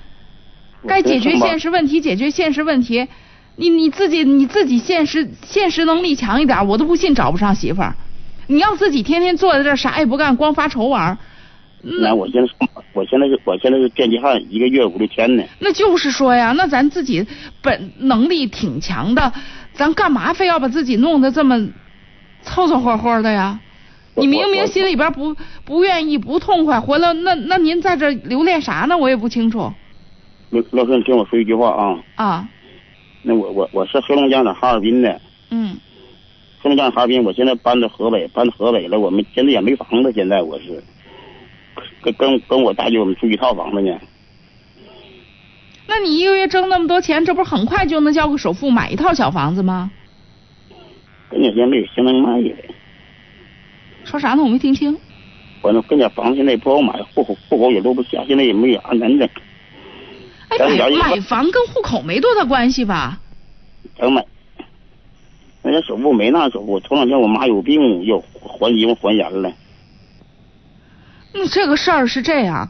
[0.87, 3.07] 该解决现实问题解决现实问题。
[3.55, 7.95] 你你自己你自己现实现实能力强一点，我都不信找不上媳妇儿。
[8.45, 11.17] 你要自己天天坐在这儿啥也不干，光发愁玩。
[11.81, 15.43] 那我现在我现在是我现在是电击焊，一个月五六千呢。
[15.59, 17.25] 那就是说呀，那咱自己
[17.61, 19.31] 本能力挺强的，
[19.73, 21.69] 咱干嘛非要把自己弄得这么
[22.41, 23.59] 凑凑合合的呀？
[24.15, 28.97] 你明明心里边不不愿意不痛快，回来那那您在这留恋啥呢？
[28.97, 29.71] 我也不清楚。
[30.49, 31.99] 老老师，你听我说一句话啊。
[32.15, 32.49] 啊。
[33.21, 35.21] 那我我我是黑龙江的哈尔滨的。
[35.51, 35.77] 嗯。
[36.59, 38.99] 黑龙江哈尔滨，我现在搬到河北，搬到河北了。
[38.99, 40.83] 我们现在也没房子，现在我是
[42.01, 43.97] 跟跟跟我大舅我们住一套房子呢。
[45.87, 49.91] 那你一个月挣那么多钱，这不是很快就能交个首付买一套小房子吗？
[51.29, 52.53] 跟家现在没有现在卖的。
[54.03, 54.43] 说啥呢？
[54.43, 54.97] 我没听清。
[55.61, 59.27] 我那跟家房子现在也不好买，户口户口也落不下，现在也没啥能整。
[60.49, 63.19] 哎，买买房跟户口没多大关系吧？
[63.97, 64.25] 想买。
[65.63, 69.51] 那家首付没那首付，头两天我妈有病，要还银还钱了。
[71.37, 72.69] 那这个事儿是这样，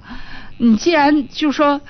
[0.57, 1.81] 你既然就说，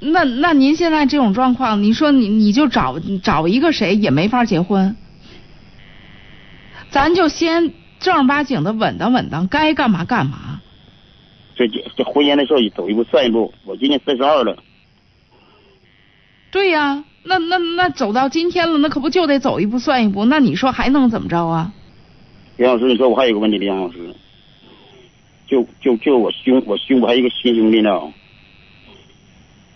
[0.00, 4.96] 那那您现在这种状况，你说你你就找找一个谁也没法结婚，
[6.90, 10.60] 咱就先正儿八经的稳当稳当，该干嘛干嘛。
[11.56, 11.66] 这
[11.96, 14.56] 这婚姻的事儿走一步算一步，我今年三十二了。
[16.50, 17.04] 对呀。
[17.24, 20.24] 那那那走到今天了，那可不就得走一步算一步？
[20.24, 21.70] 那你说还能怎么着啊？
[22.56, 23.98] 李老师，你说我还有个问题，李老师，
[25.48, 27.90] 就就就我兄，我兄，我还有一个亲兄弟呢。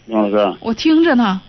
[0.06, 1.42] 杨老师，我听着呢。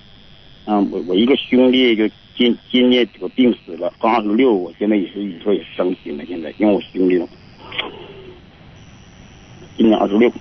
[0.66, 7.22] 嗯，我我一个兄弟就今今年得病死了，刚二十六，我现在也是你说也伤心了，现在因为我兄弟
[9.78, 10.32] 今年二十六，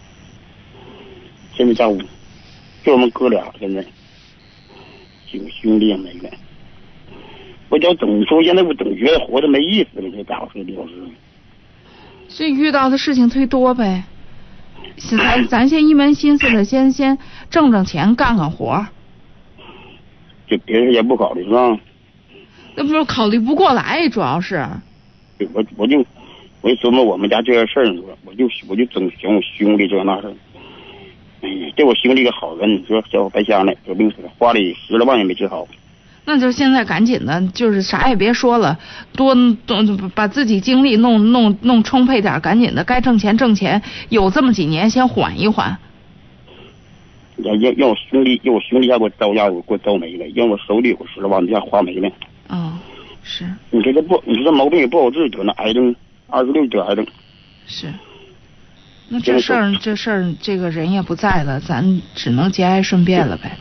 [1.55, 2.01] 现在家务
[2.85, 3.85] 就我们哥俩现在。
[5.31, 6.29] 几个兄弟也没了。
[7.71, 10.93] 我叫总说现在我总觉得活着没意思了，这咋回事，李老师？
[12.37, 14.05] 这遇到的事情忒多呗。
[14.97, 17.19] 咱咱先一门心思的先先
[17.51, 18.87] 挣挣钱，干干活儿。
[20.47, 21.79] 就别人也不考虑是吧？
[22.75, 24.67] 那不是考虑不过来，主要是。
[25.53, 26.05] 我我就
[26.61, 27.87] 我就琢磨我们家这个事儿，
[28.25, 30.35] 我就我就总想我兄弟这那事儿。
[31.43, 35.67] 哎呀，这我兄弟个好人，你说小白瞎呢，得病死了，花了十来万也没治好。
[36.25, 38.79] 那就现在赶紧的，就是啥也别说了，
[39.17, 39.35] 多
[39.67, 39.83] 多
[40.15, 45.77] 把自己精力弄弄弄充沛点，赶紧的，该挣钱挣钱，有这么几年先缓一缓。
[47.39, 52.09] 要要要我兄弟，要我兄弟要给我招压，我给我招没了，要我手里有十来万，这样花没了。
[52.49, 52.79] 哦，
[53.25, 53.45] 是。
[53.71, 55.95] 你说这不，你说这毛病也不好治，得那癌症，
[56.29, 57.05] 二十六得癌症。
[57.67, 57.93] 是。
[59.09, 63.59] 那这事儿，这事儿，这个人也不在了，咱只能节哀顺变了呗。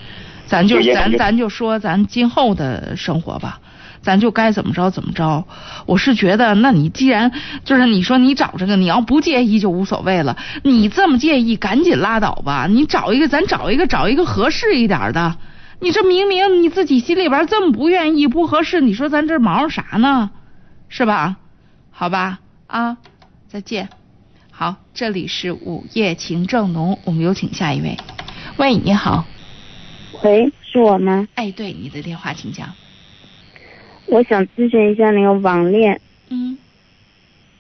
[0.52, 3.62] 咱就咱咱就说咱今后的生活吧，
[4.02, 5.46] 咱就该怎么着怎么着。
[5.86, 7.32] 我是觉得，那你既然
[7.64, 10.36] 就是你说你找这个，你要不介意就无所谓了。
[10.64, 12.68] 你这么介意，赶紧拉倒吧。
[12.70, 15.38] 你找一个，咱找一个，找一个合适一点的。
[15.80, 20.32] 你这明明你自己心里边这么不愿意，不合适，你说咱这忙啥呢？
[20.90, 21.38] 是吧？
[21.92, 22.98] 好吧，啊，
[23.48, 23.88] 再见。
[24.52, 27.96] 好，这里是午夜情正浓，我们有请下一位。
[28.58, 29.24] 喂，你好。
[30.24, 31.28] 喂，是我吗？
[31.34, 32.70] 哎，对，你的电话请讲。
[34.06, 36.00] 我想咨询一下那个网恋。
[36.30, 36.58] 嗯。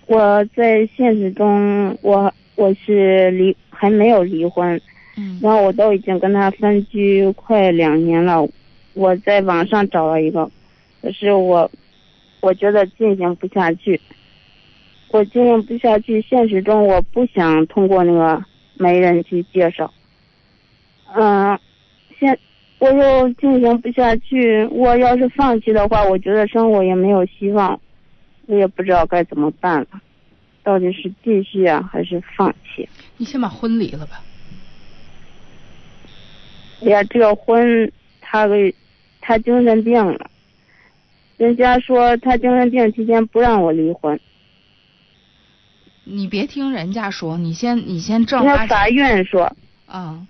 [0.05, 4.79] 我在现实中，我我是离还没有离婚。
[5.17, 5.39] 嗯。
[5.41, 8.47] 然后我都已经跟他分居快两年了，
[8.93, 10.51] 我在网上找了一个，
[11.01, 11.69] 可是我
[12.41, 13.99] 我觉得进行不下去。
[15.09, 18.43] 我经营不下去，现实中我不想通过那个
[18.75, 19.91] 媒人去介绍。
[21.15, 21.59] 嗯，
[22.19, 22.38] 现
[22.82, 27.80] 我又进行不下去，我要是放弃的话，我觉得生活也没有希望，
[28.48, 30.02] 我也不知道该怎么办了，
[30.64, 32.90] 到底是继续啊，还是放弃？
[33.18, 34.24] 你先把婚离了吧。
[36.82, 38.74] 哎呀，这个婚他给
[39.22, 40.32] 他精神病了，
[41.38, 44.20] 人家说他精神病期间不让我离婚。
[46.03, 48.44] 你别听人家说，你先你先正。
[48.44, 49.56] 那法院说。
[49.86, 50.26] 啊。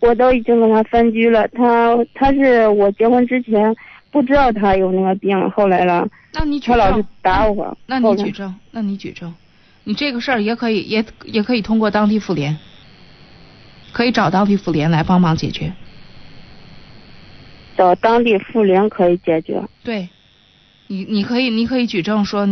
[0.00, 3.74] 我都已经跟他分居了，他他是我结婚之前
[4.10, 6.08] 不知道他有那个病，后来了。
[6.32, 7.76] 那你他老是打我。
[7.86, 9.34] 那你举证，那你举证，
[9.84, 12.58] 你这个事儿也可以也也可以通过当地妇联，
[13.92, 15.72] 可以找当地妇联来帮忙解决。
[17.76, 19.62] 找当地妇联可以解决。
[19.82, 20.08] 对，
[20.86, 22.48] 你你可以你可以举证说。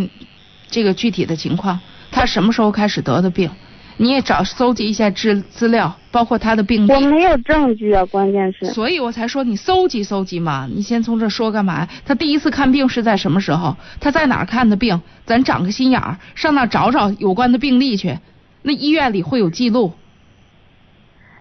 [0.70, 1.78] 这个具体的情况，
[2.10, 3.48] 他什么时候开始得的病？
[3.96, 6.92] 你也找搜集一下资资料，包括他的病历。
[6.92, 8.66] 我没有证据啊，关键是。
[8.66, 10.68] 所以我才说你搜集搜集嘛。
[10.72, 11.88] 你先从这说干嘛？
[12.04, 13.76] 他第一次看病是在什么时候？
[14.00, 15.00] 他在哪儿看的病？
[15.24, 18.18] 咱长个心眼儿，上那找找有关的病历去。
[18.62, 19.92] 那医院里会有记录。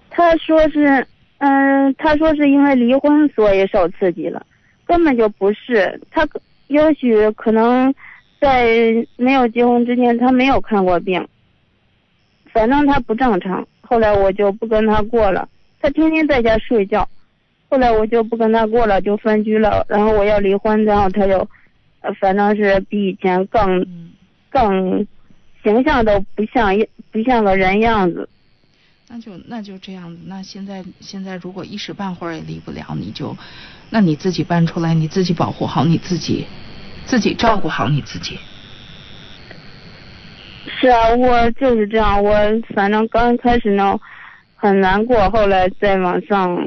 [0.09, 1.07] 他说是，
[1.39, 4.45] 嗯，他说是因为离婚所以受刺激了，
[4.85, 5.99] 根本就不是。
[6.11, 6.27] 他
[6.67, 7.93] 也许可能。
[8.41, 8.67] 在
[9.15, 11.25] 没有结婚之前，他没有看过病，
[12.53, 13.67] 反正他不正常。
[13.81, 15.49] 后来我就不跟他过了，
[15.81, 17.09] 他天天在家睡觉。
[17.69, 19.85] 后来我就不跟他过了，就分居了。
[19.89, 21.47] 然后我要离婚，然后他就，
[22.01, 23.85] 呃，反正是比以前更，
[24.49, 25.05] 更，
[25.63, 28.29] 形象都不像一不像个人样子。
[29.09, 30.19] 那就那就这样子。
[30.27, 33.35] 那现在现在如果一时半会儿也离不了，你就，
[33.89, 36.45] 那你自己搬出来，你自己保护好你自己。
[37.05, 38.39] 自己照顾好你自己。
[40.79, 42.23] 是啊，我就是这样。
[42.23, 42.33] 我
[42.75, 43.99] 反正刚开始呢，
[44.55, 45.29] 很难过。
[45.29, 46.57] 后来在网上，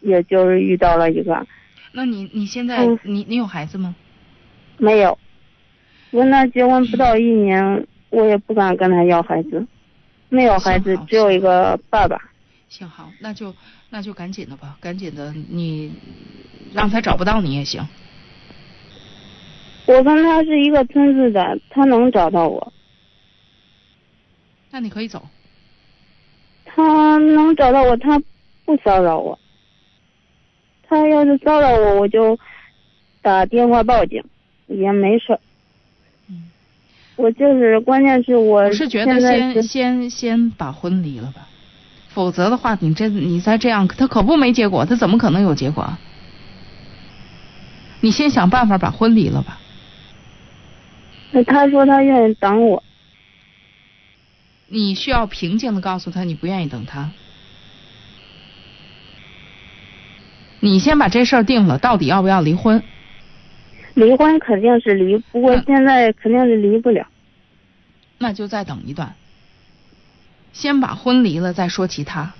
[0.00, 1.46] 也就是遇到了一个。
[1.92, 3.94] 那你你现在你你有孩子吗？
[4.76, 5.18] 没有，
[6.12, 9.66] 我那结婚不到一年，我也不敢跟他要孩子。
[10.28, 12.20] 没有孩子，只有一个爸爸。
[12.68, 13.54] 行好，那就
[13.90, 15.92] 那就赶紧的吧，赶紧的，你
[16.74, 17.82] 让他找不到你也行。
[19.86, 22.72] 我跟他是一个村子的，他能找到我。
[24.70, 25.26] 那你可以走。
[26.64, 28.20] 他能找到我，他
[28.64, 29.38] 不骚扰我。
[30.88, 32.38] 他要是骚扰我，我就
[33.22, 34.22] 打电话报警，
[34.66, 35.38] 也没事。
[36.28, 36.50] 嗯。
[37.16, 38.62] 我就是，关键是我。
[38.62, 41.48] 我是觉得先先先把婚离了吧，
[42.08, 45.98] 否则的话，你这你再这样，他可不没结果，他怎么可能有结果？
[48.00, 49.58] 你先想办法把婚离了吧。
[51.32, 52.82] 那他说他愿意等我，
[54.70, 57.10] 你需要平静的告诉他你不愿意等他。
[60.60, 62.82] 你先把这事儿定了，到底要不要离婚？
[63.94, 67.06] 离婚肯定是离，不过现在肯定是离不了。
[68.18, 69.14] 那就再等一段，
[70.52, 72.34] 先把婚离了再说其他。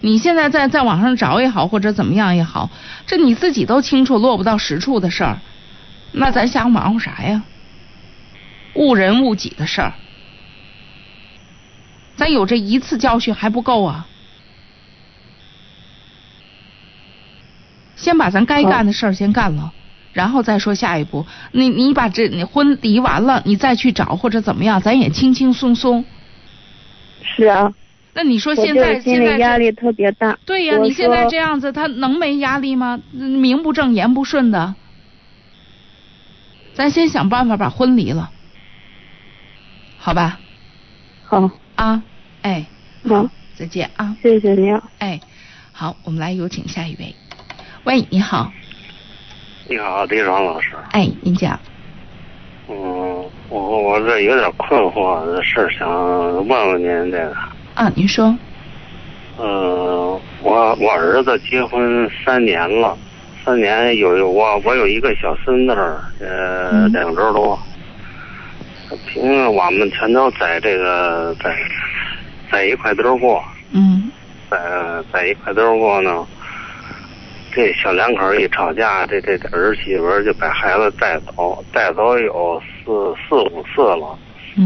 [0.00, 2.70] 你现在在在网上找也好，或者怎么样也好，
[3.06, 5.38] 这你自己都清楚落不到实处的事儿，
[6.12, 7.44] 那咱瞎忙活啥呀？
[8.74, 9.92] 误人误己的事儿，
[12.20, 14.06] 咱有这一次教训还不够啊！
[17.96, 19.72] 先把咱该干的事儿先干了，
[20.12, 21.24] 然后再说下一步。
[21.52, 26.04] 你你把这你婚离完了，你再去找或者怎么样，咱也轻轻松松。
[27.22, 27.72] 是啊。
[28.12, 30.38] 那你说现在现在压力特别大。
[30.44, 33.00] 对呀，我你现在这样子，他能没压力吗？
[33.14, 34.74] 嗯名不正言不顺的，
[36.74, 38.30] 咱先想办法把婚离了，
[39.96, 40.38] 好吧？
[41.24, 42.02] 好啊，
[42.42, 42.64] 哎，
[43.06, 44.16] 好，再见啊！
[44.22, 44.82] 谢谢您啊。
[44.98, 45.20] 哎，
[45.72, 47.14] 好，我们来有请下一位。
[47.84, 48.50] 喂，你好，
[49.68, 50.70] 你好，李爽老师。
[50.92, 51.58] 哎，您讲。
[52.68, 52.76] 嗯，
[53.50, 55.86] 我我这有点困惑，这事儿想
[56.46, 57.36] 问问您这个。
[57.74, 58.34] 啊，您说。
[59.36, 62.96] 呃，我我儿子结婚三年了，
[63.44, 67.58] 三年有有我我有一个小孙子儿，呃，两周多。
[69.06, 71.56] 平我们全都在这个在
[72.50, 74.10] 在一块堆儿过，嗯
[74.50, 74.58] 在
[75.12, 76.26] 在一块堆儿过呢。
[77.52, 84.16] 这小两口一吵架，这这儿媳妇就把孩子带走，带走有四四五次了，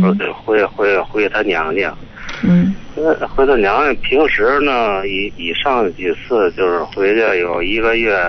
[0.01, 1.95] 说得回回回他娘家。
[2.43, 8.21] 嗯呃，回他娘家，平时呢，以以上几次就是回去有一个月、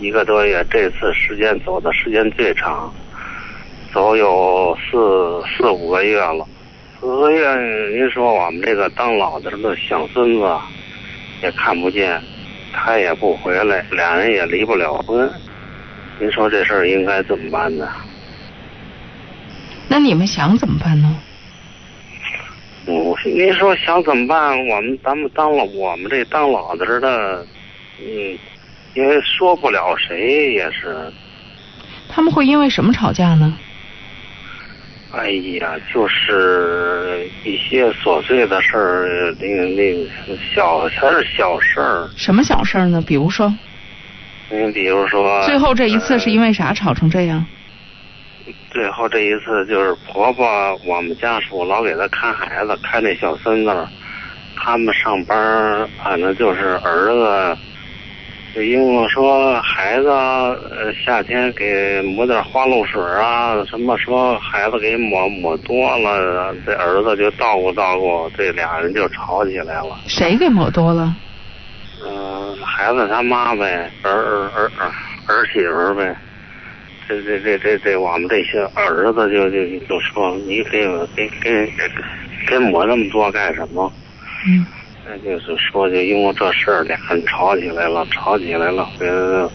[0.00, 2.92] 一个多月，这次时间走的时间最长，
[3.92, 6.44] 走有四四五个月了。
[7.04, 10.58] 四个月，您说我们这个当老的的小孙子
[11.42, 12.18] 也看不见，
[12.72, 15.30] 他也不回来，俩人也离不了婚。
[16.18, 17.86] 您说这事儿应该怎么办呢？
[19.86, 21.14] 那你们想怎么办呢？
[22.86, 24.66] 我您说想怎么办？
[24.66, 27.46] 我们咱们当了我们这当老子的，
[28.00, 28.38] 嗯，
[28.94, 31.12] 也说不了谁也是。
[32.08, 33.58] 他们会因为什么吵架呢？
[35.16, 35.30] 哎
[35.60, 42.08] 呀，就是一些琐碎的事儿，那个那个小全是小事儿。
[42.16, 43.02] 什么小事儿呢？
[43.06, 43.52] 比如说，
[44.50, 47.46] 你比如说，最后这一次是因为啥吵成这样？
[48.70, 50.44] 最后这一次就是婆婆，
[50.84, 53.88] 我们家属老给她看孩子，看那小孙子，
[54.56, 57.73] 他们上班，反正就是儿子，就
[58.62, 69.98] 因为说孩子呃夏天给抹点花露水啊，什么说孩子给抹抹多了，这儿子就叨咕叨咕，这俩人就吵起来了。
[70.06, 71.16] 谁给抹多了？
[72.06, 74.92] 嗯、孩子他妈呗，儿儿儿儿
[75.26, 76.14] 儿媳妇儿呗。
[77.08, 80.86] 这这这这这，我们这些儿子就就就说你给
[81.16, 81.72] 给给
[82.46, 83.92] 给抹那么多干什么？
[84.46, 84.64] 嗯。
[85.06, 89.48] 那就是说，就因为这事儿，俩人吵起来了，吵起来了，回来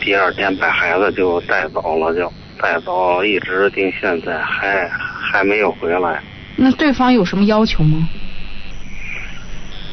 [0.00, 6.20] 第二天把孩子就带走了，就带走，一直到现在还还没有回来。
[6.56, 8.08] 那对方有什么要求吗？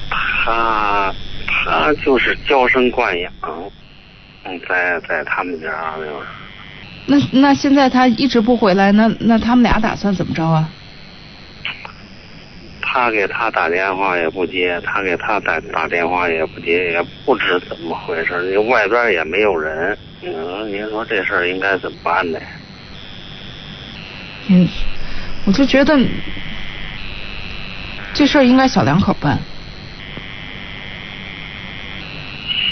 [0.09, 1.13] 他
[1.47, 3.31] 他就是娇生惯养，
[4.45, 6.11] 嗯，在在他们家就是。
[7.05, 10.69] 那那现在他一直不回来，那那他们俩打算怎么着啊？
[12.91, 18.41] 他给他打电话也不接，他给他打打电话也不接，也不知怎么回事。
[18.49, 22.39] 你外边也没有人，嗯，您说这事儿应该怎么办呢？
[24.47, 24.67] 嗯，
[25.45, 25.99] 我就觉得
[28.11, 29.37] 这事儿应该小两口办。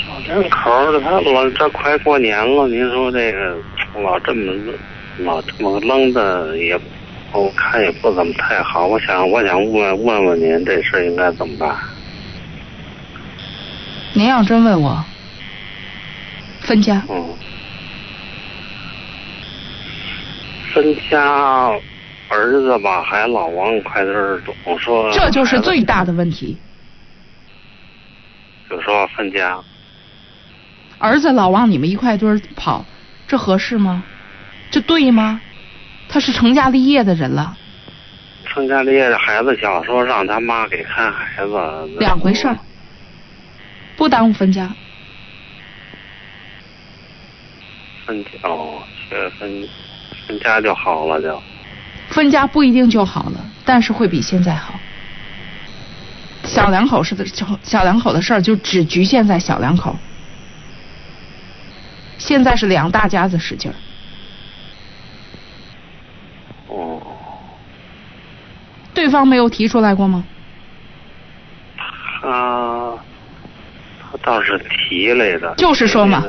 [0.04, 3.56] 小两口儿他老这快过年了，您说这个
[4.02, 4.52] 老这么
[5.20, 6.76] 老这么愣的也，
[7.34, 8.88] 我看也不怎么太好。
[8.88, 11.76] 我想我想问问问您，这事儿应该怎么办？
[14.14, 15.04] 您要真问我，
[16.62, 17.04] 分家。
[17.10, 17.34] 嗯。
[20.74, 21.72] 分家，
[22.30, 25.12] 儿子吧还老往快点儿总说。
[25.12, 26.58] 这就是最大的问题。
[28.70, 29.60] 就说分家。
[31.00, 32.84] 儿子老往你们一块堆儿跑，
[33.28, 34.04] 这合适吗？
[34.72, 35.40] 这对吗？
[36.10, 37.56] 他是成家立业的人了，
[38.46, 41.54] 成家立业的孩子小时候让他妈给看孩子，
[42.00, 42.58] 两回事儿，
[43.96, 44.70] 不耽误分家。
[48.06, 49.68] 分家哦，这分
[50.26, 51.42] 分家就好了就。
[52.10, 54.74] 分家不一定就好了，但是会比现在好。
[56.46, 59.94] 小两口是的，小小两口的事儿就只局限在小两口。
[62.18, 63.76] 现在是两大家子使劲儿。
[66.68, 67.02] 哦，
[69.08, 70.22] 对方没有提出来过吗？
[72.22, 72.94] 他
[74.02, 76.22] 他倒是提来的，就是说嘛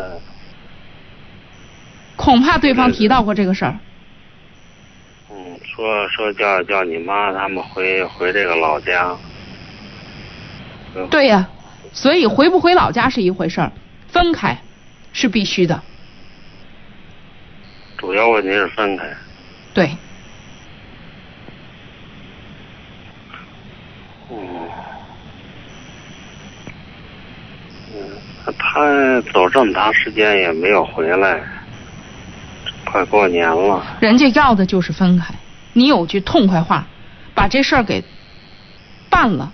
[2.15, 3.77] 恐怕对方提到过这个事儿。
[5.29, 9.17] 嗯，说说叫叫你妈他们回回这个老家。
[11.11, 11.49] 对呀、
[11.93, 13.73] 所以回不回老家是一回事儿，
[14.07, 14.57] 分开
[15.13, 15.83] 是必须的。
[17.97, 19.05] 主要问题是分开。
[19.75, 19.91] 对，
[24.31, 24.69] 嗯，
[27.95, 28.19] 嗯，
[28.59, 31.41] 他走这么长时间也没有回来，
[32.85, 33.85] 快过年了。
[34.01, 35.35] 人家要的就是分开。
[35.73, 36.87] 你有句痛快话，
[37.35, 38.03] 把这事儿给
[39.11, 39.53] 办了，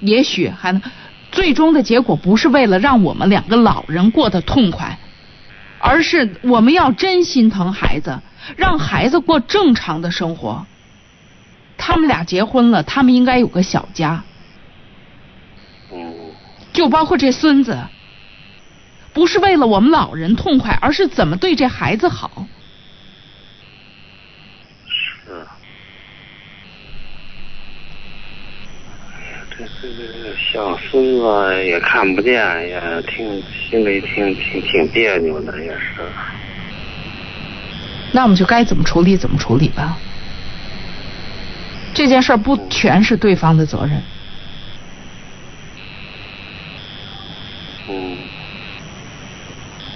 [0.00, 0.80] 也许还能。
[1.32, 4.96] 最终的结果不是为了让我们两个老人过得痛快，
[5.80, 8.20] 而是我们要真心疼孩子，
[8.56, 10.64] 让孩子过正常的生活。
[11.76, 14.22] 他们俩结婚了，他们应该有个小家。
[16.74, 17.78] 嗯，就包括这孙子，
[19.12, 22.46] 不是为了我们老人痛快，而是怎么对这孩子好。
[24.86, 25.46] 是。
[29.56, 36.02] 这这这小孙子也看不见，也挺心里挺挺挺别扭的，也是。
[38.10, 39.96] 那我们就该怎么处理怎么处理吧。
[41.92, 44.02] 这件事儿不全是对方的责任。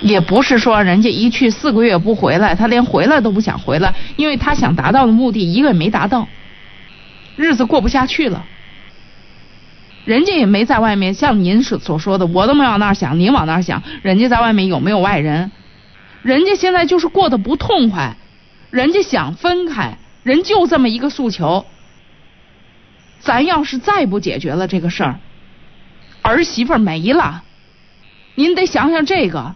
[0.00, 6.28] 也不是说人家一去四个月不回来，他连回来都不想回来，因为他想达到的目的一个也没达到，
[7.36, 8.44] 日子过不下去了。
[10.04, 15.50] 人家也没在外面像您所所说的，我都没往那儿想，您往那儿想，人家在外面有没有外人？
[16.22, 18.16] 人家现在就是过得不痛快，
[18.70, 21.66] 人家想分开，人就这么一个诉求。
[23.18, 25.18] 咱要是再不解决了这个事儿，
[26.22, 27.42] 儿媳妇儿没了，
[28.38, 29.52] 您得想想这个。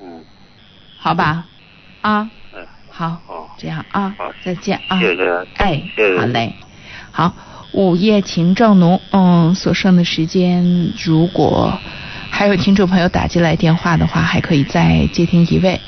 [0.00, 0.24] 嗯。
[0.96, 1.46] 好吧，
[2.00, 5.82] 啊，嗯，好，好，这样啊好，再见啊，谢谢，哎，
[6.16, 6.54] 好嘞，
[7.10, 7.34] 好，
[7.72, 11.76] 午夜情正浓，嗯，所剩的时间，如果
[12.30, 15.80] 还有听众朋友打进来电话的话，还可以再接听一位，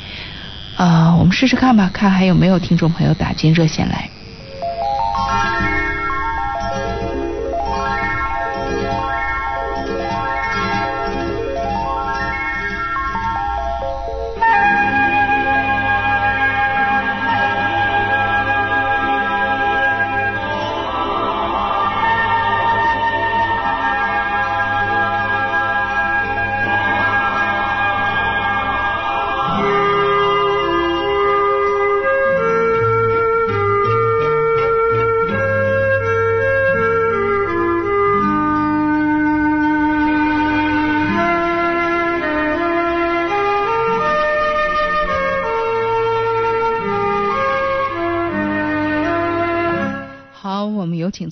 [0.76, 4.10] 啊、我们试试看吧，看还有没有听众朋友打进热线来。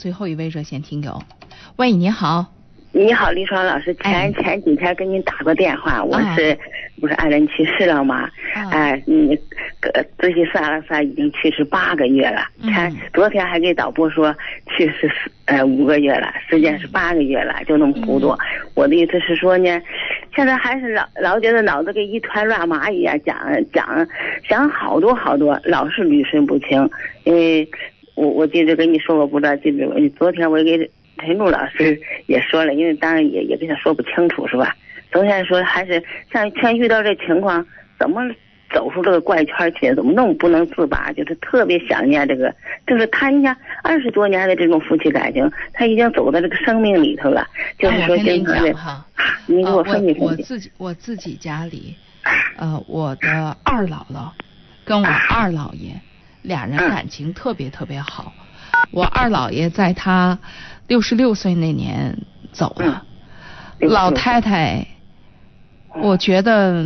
[0.01, 1.23] 最后一位热线听友。
[1.77, 2.47] 喂，你好。
[2.91, 6.59] 你好，李爽老师，前前几天给您打过电话，我是、
[6.99, 8.29] 不是爱人去世了吗？
[8.73, 9.39] 哎，你
[9.93, 12.43] 呃仔细算了算，已经去世八个月了。
[12.63, 14.35] 前昨天还给导播说
[14.75, 15.13] 去世
[15.45, 18.35] 呃五个月了，实际上是八个月了，就那么糊涂。
[18.75, 19.81] 我的意思是说呢，
[20.35, 23.37] 现在还是老老觉得脑子跟一团乱麻一样，讲
[23.73, 24.09] 讲
[24.49, 26.91] 想好多好多，老是捋顺不清。
[27.25, 27.69] 因为
[28.21, 30.11] 我我记得跟你说过，不知道记不记得？
[30.11, 34.77] 昨天我给陈柱老师也说了，因为当然也也跟他说不清楚，是吧？
[35.11, 37.67] 昨天说还是像像遇到这情况，
[37.99, 38.21] 怎么
[38.71, 39.95] 走出这个怪圈去？
[39.95, 41.11] 怎么弄不能自拔？
[41.13, 42.55] 就是特别想念这个，
[42.87, 47.47] 就是他你看二十多年的这种夫妻感情，他已经走到这个生命里头了。
[47.79, 49.07] 就是说那我跟您经常的讲，哈，
[49.49, 50.43] 你给我分析分析。
[50.43, 51.97] 自己我自己家里，
[52.59, 54.31] 呃，我的二姥姥
[54.85, 55.91] 跟我二姥爷
[56.43, 58.33] 俩人感情特别特别好。
[58.91, 60.39] 我二姥爷在他
[60.87, 62.19] 六十六岁那年
[62.53, 63.05] 走了，
[63.81, 64.87] 老太太，
[66.03, 66.85] 我觉得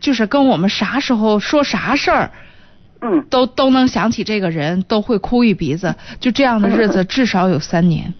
[0.00, 2.30] 就是跟我们啥时候说啥事儿。
[3.00, 5.94] 嗯，都都能想起这个人，都会哭一鼻子。
[6.18, 8.14] 就这样的日子， 至少有三年，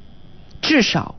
[0.61, 1.15] 至少。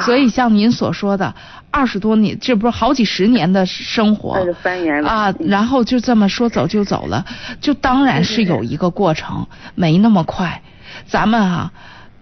[0.00, 1.34] 所以像您所说的，
[1.70, 7.24] 二十多年，这不是好几十年的生活二十三年了啊，然后就这么说走就走了，
[7.60, 10.62] 就当然是有一个过程，没那么快。
[11.06, 11.72] 咱们啊，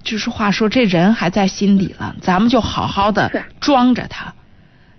[0.02, 3.30] 就是话说这人还在心里了，咱们就好好的
[3.60, 4.32] 装着他。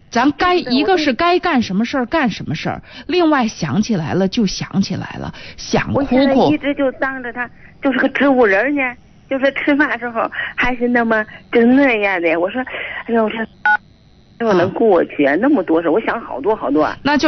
[0.09, 7.49] 咱该一个是该干什么事儿干什么事儿，另外想起来了就想起来了，想哭我现在哭一直就当着他
[7.81, 8.81] 就是个植物人呢，
[9.29, 12.39] 就是吃饭时候还是那么就那样的。
[12.39, 12.61] 我说，
[13.07, 13.39] 哎呦，我说，
[14.47, 16.87] 我能过去啊那么多事，我想好多好多。
[17.01, 17.25] 那就